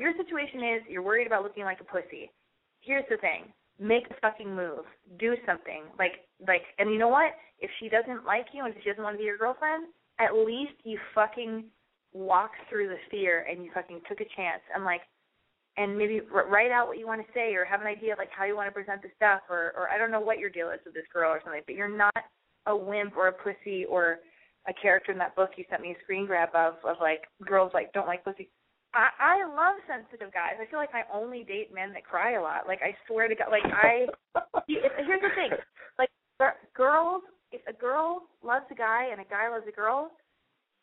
[0.00, 2.30] your situation is you're worried about looking like a pussy.
[2.80, 3.52] Here's the thing.
[3.80, 4.84] Make a fucking move.
[5.18, 5.84] Do something.
[5.98, 7.32] Like like and you know what?
[7.60, 9.86] If she doesn't like you and if she doesn't want to be your girlfriend,
[10.18, 11.64] at least you fucking
[12.12, 15.02] walked through the fear and you fucking took a chance and like
[15.76, 18.30] and maybe write out what you want to say or have an idea of like
[18.36, 20.70] how you want to present the stuff or or I don't know what your deal
[20.70, 22.14] is with this girl or something, but you're not
[22.66, 24.18] a wimp or a pussy or
[24.68, 27.70] a character in that book you sent me a screen grab of of like girls
[27.72, 28.50] like don't like pussy.
[28.94, 30.58] I I love sensitive guys.
[30.60, 32.66] I feel like I only date men that cry a lot.
[32.66, 34.06] Like I swear to God, like I.
[34.66, 35.50] Here's the thing,
[35.98, 36.10] like
[36.74, 37.22] girls,
[37.52, 40.10] if a girl loves a guy and a guy loves a girl,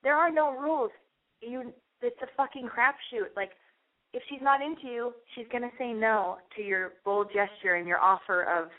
[0.04, 0.92] there are no rules.
[1.42, 3.36] You, it's a fucking crapshoot.
[3.36, 3.52] Like
[4.14, 8.00] if she's not into you, she's gonna say no to your bold gesture and your
[8.00, 8.70] offer of,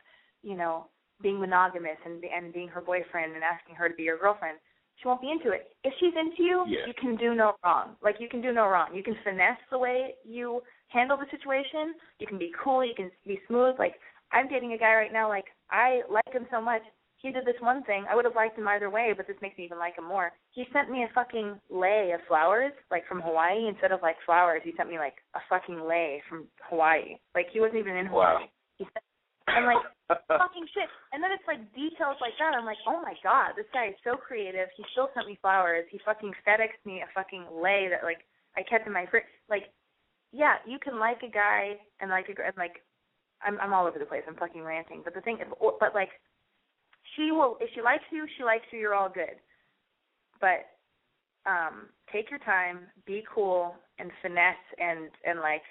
[0.43, 0.87] you know,
[1.21, 4.59] being monogamous and and being her boyfriend and asking her to be your girlfriend
[5.01, 5.69] she won't be into it.
[5.85, 6.87] If she's into you, Yeah.
[6.87, 7.97] you can do no wrong.
[8.03, 8.95] Like you can do no wrong.
[8.95, 11.95] You can finesse the way you handle the situation.
[12.19, 12.85] You can be cool.
[12.85, 13.77] You can be smooth.
[13.79, 13.95] Like
[14.33, 15.29] I'm dating a guy right now.
[15.29, 16.83] Like I like him so much.
[17.21, 18.05] He did this one thing.
[18.09, 20.31] I would have liked him either way, but this makes me even like him more.
[20.53, 23.67] He sent me a fucking lei of flowers, like from Hawaii.
[23.67, 27.17] Instead of like flowers, he sent me like a fucking lei from Hawaii.
[27.35, 28.35] Like he wasn't even in Hawaii.
[28.35, 28.49] Wow.
[28.79, 29.05] He sent,
[29.49, 29.85] I'm like
[30.29, 30.89] fucking shit.
[31.13, 32.55] And then it's like details like that.
[32.55, 34.69] I'm like, oh my god, this guy is so creative.
[34.77, 35.85] He still sent me flowers.
[35.91, 38.25] He fucking FedExed me a fucking lei that like
[38.57, 39.29] I kept in my fridge.
[39.49, 39.73] Like,
[40.33, 42.85] yeah, you can like a guy and like a and like
[43.43, 44.23] I'm I'm all over the place.
[44.27, 45.03] I'm fucking ranting.
[45.05, 46.11] But the thing, is, but like,
[47.17, 48.79] she will if she likes you, she likes you.
[48.79, 49.39] You're all good.
[50.41, 50.67] But
[51.47, 55.63] um, take your time, be cool, and finesse and and like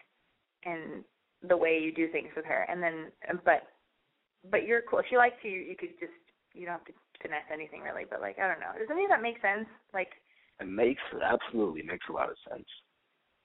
[0.65, 1.03] and
[1.45, 2.65] the way you do things with her.
[2.69, 3.11] And then,
[3.45, 3.67] but
[4.49, 4.99] but you're cool.
[4.99, 6.15] If she likes you, you could just
[6.53, 8.05] you don't have to finesse anything really.
[8.09, 8.73] But like I don't know.
[8.77, 9.67] Does any of that make sense?
[9.93, 10.09] Like.
[10.59, 12.65] It makes absolutely makes a lot of sense.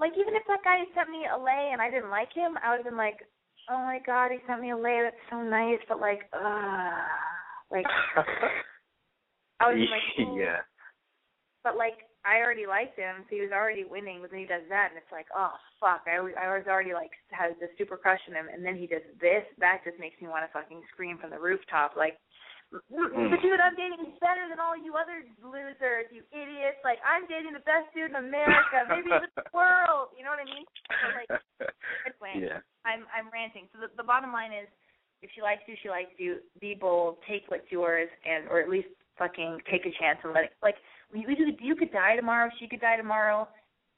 [0.01, 2.71] Like even if that guy sent me a lei and I didn't like him, I
[2.71, 3.21] would have been like,
[3.69, 5.05] oh my god, he sent me a lei.
[5.05, 5.79] That's so nice.
[5.89, 7.05] But like, uh
[7.71, 7.87] like
[9.61, 10.39] I was like, Ooh.
[10.39, 10.61] yeah.
[11.65, 14.23] But like, I already liked him, so he was already winning.
[14.23, 17.11] But then he does that, and it's like, oh fuck, I I was already like
[17.35, 19.43] had the super crush on him, and then he does this.
[19.59, 22.19] That just makes me want to fucking scream from the rooftop, like.
[22.73, 23.29] Mm.
[23.29, 26.81] The dude I'm dating is better than all you other losers, you idiots.
[26.81, 30.17] Like I'm dating the best dude in America, maybe even the world.
[30.17, 30.65] You know what I mean?
[30.89, 31.29] So, like,
[32.33, 32.65] yeah.
[32.89, 33.69] I'm I'm ranting.
[33.77, 34.73] So the, the bottom line is,
[35.21, 36.41] if she likes you, she likes you.
[36.65, 38.89] Be bold, take what's yours, and or at least
[39.21, 40.57] fucking take a chance and let it.
[40.65, 40.81] Like
[41.13, 43.49] you could you could die tomorrow, she could die tomorrow.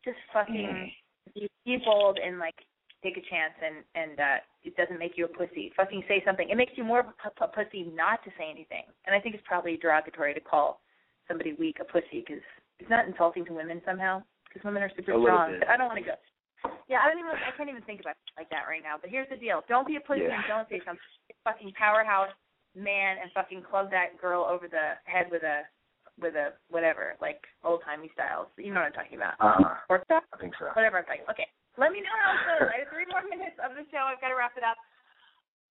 [0.04, 0.90] Just fucking
[1.34, 2.54] be, be bold and like
[3.02, 5.72] take a chance, and and uh it doesn't make you a pussy.
[5.76, 6.48] Fucking say something.
[6.48, 8.84] It makes you more of a, p- a pussy not to say anything.
[9.06, 10.80] And I think it's probably derogatory to call
[11.28, 12.42] somebody weak a pussy because
[12.78, 15.50] it's not insulting to women somehow because women are super A strong.
[15.52, 15.60] bit.
[15.60, 16.16] But I don't want to go.
[16.88, 17.32] Yeah, I don't even.
[17.32, 18.96] I can't even think about it like that right now.
[19.00, 20.36] But here's the deal: don't be a pussy Yeah.
[20.40, 21.00] and don't say something.
[21.44, 22.32] Fucking powerhouse
[22.74, 25.62] man and fucking club that girl over the head with a
[26.20, 28.46] with a whatever, like old timey styles.
[28.56, 29.34] You know what I'm talking about?
[29.40, 29.82] Uh-huh.
[29.90, 30.70] Or stuff, I think so.
[30.74, 31.26] whatever I'm talking.
[31.30, 32.70] Okay, let me know how it goes.
[32.70, 34.06] I have three more minutes of the show.
[34.06, 34.78] I've got to wrap it up.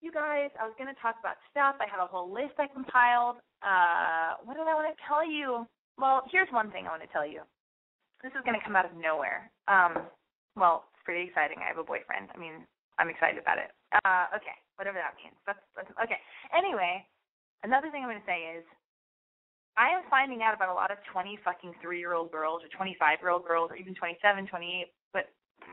[0.04, 1.80] You guys, I was going to talk about stuff.
[1.80, 3.40] I have a whole list I compiled.
[3.64, 5.64] Uh, what did I want to tell you?
[5.96, 7.40] Well, here's one thing I want to tell you.
[8.20, 9.48] This is going to come out of nowhere.
[9.64, 10.04] Um,
[10.60, 11.56] well, it's pretty exciting.
[11.64, 12.28] I have a boyfriend.
[12.32, 12.68] I mean,
[13.00, 13.72] I'm excited about it.
[14.04, 15.36] Uh, okay, whatever that means.
[15.48, 16.20] That's, that's okay.
[16.52, 17.00] Anyway,
[17.64, 18.64] another thing I'm going to say is
[19.76, 22.68] I am finding out about a lot of 20 fucking 3 year old girls or
[22.76, 25.26] 25 year old girls or even 27, 28, but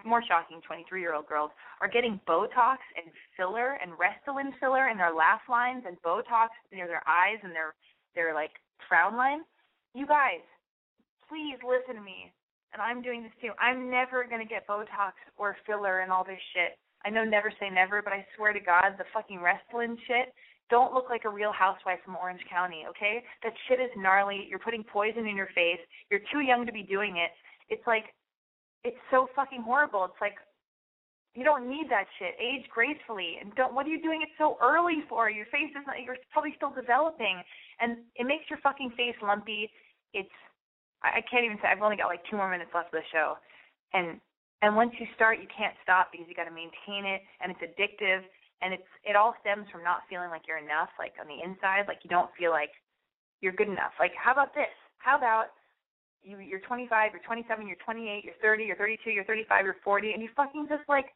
[0.06, 4.98] more shocking, 23 year old girls are getting Botox and filler and Restylane filler in
[4.98, 7.76] their laugh lines and Botox near their eyes and their
[8.16, 8.52] their like
[8.90, 9.42] frown line.
[9.94, 10.42] You guys,
[11.30, 12.34] please listen to me.
[12.74, 13.52] And I'm doing this too.
[13.60, 16.80] I'm never gonna get Botox or filler and all this shit.
[17.06, 20.34] I know never say never, but I swear to God, the fucking Restylane shit
[20.72, 23.22] don't look like a real housewife from Orange County, okay?
[23.44, 24.48] That shit is gnarly.
[24.50, 25.84] You're putting poison in your face.
[26.10, 27.30] You're too young to be doing it.
[27.70, 28.06] It's like
[28.84, 30.06] it's so fucking horrible.
[30.06, 30.40] It's like
[31.36, 32.36] you don't need that shit.
[32.42, 33.76] Age gracefully, and don't.
[33.76, 35.30] What are you doing it so early for?
[35.30, 36.02] Your face is not.
[36.04, 37.40] You're probably still developing,
[37.80, 39.70] and it makes your fucking face lumpy.
[40.14, 40.34] It's.
[41.04, 41.70] I, can't even say.
[41.72, 43.36] I've only got like two more minutes left of the show,
[43.94, 44.20] and
[44.62, 47.64] and once you start, you can't stop because you got to maintain it, and it's
[47.64, 48.22] addictive,
[48.62, 51.86] and it's it all stems from not feeling like you're enough, like on the inside,
[51.88, 52.72] like you don't feel like
[53.42, 53.94] you're good enough.
[54.00, 54.72] Like how about this?
[54.98, 55.54] How about
[56.24, 60.14] you you're 25, you're 27, you're 28, you're 30, you're 32, you're 35, you're 40,
[60.14, 61.10] and you fucking just like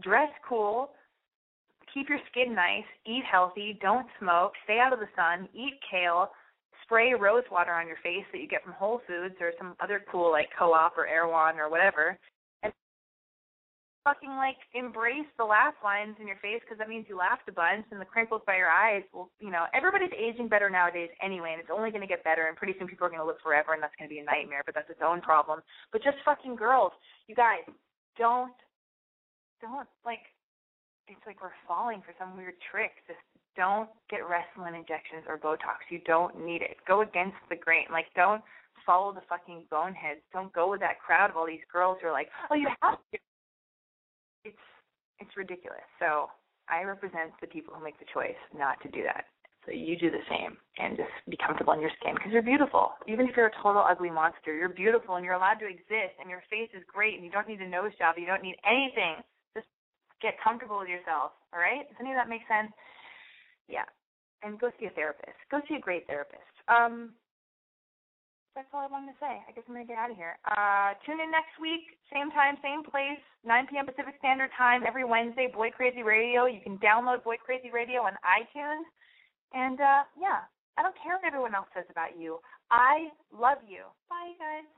[0.00, 0.90] dress cool,
[1.92, 6.30] keep your skin nice, eat healthy, don't smoke, stay out of the sun, eat kale,
[6.84, 10.04] spray rose water on your face that you get from Whole Foods or some other
[10.10, 12.18] cool like Co-op or Erewhon or whatever,
[14.04, 17.54] fucking like embrace the laugh lines in your face because that means you laughed a
[17.54, 19.02] bunch and the crinkles by your eyes.
[19.14, 22.46] Will you know everybody's aging better nowadays anyway and it's only going to get better
[22.46, 24.26] and pretty soon people are going to live forever and that's going to be a
[24.26, 25.62] nightmare but that's its own problem.
[25.92, 26.92] But just fucking girls
[27.26, 27.62] you guys
[28.18, 28.54] don't
[29.62, 30.26] don't like
[31.06, 33.22] it's like we're falling for some weird trick just
[33.54, 35.84] don't get Restylane injections or Botox.
[35.90, 36.78] You don't need it.
[36.88, 37.84] Go against the grain.
[37.92, 38.42] Like don't
[38.86, 40.24] follow the fucking boneheads.
[40.32, 42.98] Don't go with that crowd of all these girls who are like oh you have
[43.12, 43.18] to
[44.44, 44.64] it's
[45.18, 45.86] it's ridiculous.
[45.98, 46.28] So
[46.68, 49.26] I represent the people who make the choice not to do that.
[49.64, 52.98] So you do the same and just be comfortable in your skin because you're beautiful.
[53.06, 56.26] Even if you're a total ugly monster, you're beautiful and you're allowed to exist and
[56.26, 58.18] your face is great and you don't need a nose job.
[58.18, 59.22] You don't need anything.
[59.54, 59.70] Just
[60.20, 61.30] get comfortable with yourself.
[61.54, 61.86] All right?
[61.86, 62.74] Does any of that make sense?
[63.70, 63.86] Yeah.
[64.42, 65.38] And go see a therapist.
[65.50, 66.50] Go see a great therapist.
[66.66, 67.14] Um
[68.54, 69.40] that's all I wanted to say.
[69.44, 70.36] I guess I'm gonna get out of here.
[70.44, 73.86] Uh, tune in next week, same time, same place, 9 p.m.
[73.86, 75.48] Pacific Standard Time every Wednesday.
[75.52, 76.46] Boy Crazy Radio.
[76.46, 78.84] You can download Boy Crazy Radio on iTunes.
[79.52, 80.44] And uh, yeah,
[80.76, 82.38] I don't care what everyone else says about you.
[82.70, 83.84] I love you.
[84.08, 84.68] Bye, guys.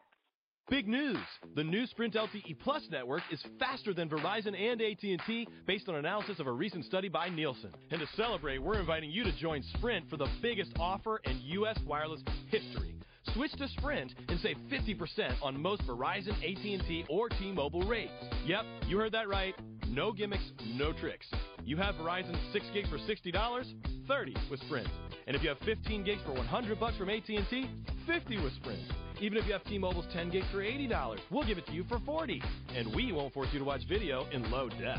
[0.70, 1.18] Big news!
[1.56, 6.40] The new Sprint LTE Plus network is faster than Verizon and AT&T based on analysis
[6.40, 7.70] of a recent study by Nielsen.
[7.90, 11.78] And to celebrate, we're inviting you to join Sprint for the biggest offer in U.S.
[11.86, 12.94] wireless history.
[13.32, 18.12] Switch to Sprint and save 50% on most Verizon, AT&T, or T-Mobile rates.
[18.46, 19.54] Yep, you heard that right.
[19.88, 20.44] No gimmicks,
[20.74, 21.26] no tricks.
[21.64, 23.64] You have Verizon 6 gigs for $60,
[24.06, 24.88] 30 with Sprint.
[25.26, 27.70] And if you have 15 gigs for 100 bucks from AT&T,
[28.06, 28.82] 50 with Sprint.
[29.20, 31.98] Even if you have T-Mobile's 10 gigs for $80, we'll give it to you for
[32.00, 32.42] 40.
[32.74, 34.98] And we won't force you to watch video in low def.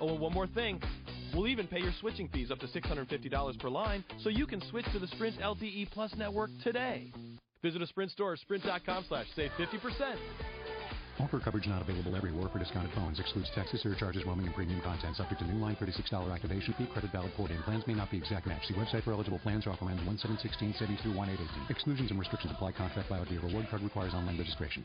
[0.00, 0.80] Oh, and one more thing.
[1.34, 4.86] We'll even pay your switching fees up to $650 per line so you can switch
[4.92, 7.12] to the Sprint LTE Plus network today.
[7.62, 10.16] Visit a Sprint store or sprint.com slash save 50%.
[11.20, 13.20] Offer coverage not available everywhere for discounted phones.
[13.20, 15.16] Excludes taxes, surcharges, roaming, and premium content.
[15.16, 16.86] Subject to new line $36 activation fee.
[16.86, 17.60] Credit valid port in.
[17.62, 18.66] Plans may not be exact match.
[18.66, 19.66] See website for eligible plans.
[19.66, 21.68] Offer ends 1716 savings through 1818.
[21.68, 22.72] Exclusions and restrictions apply.
[22.72, 24.84] Contract valid via reward card requires online registration.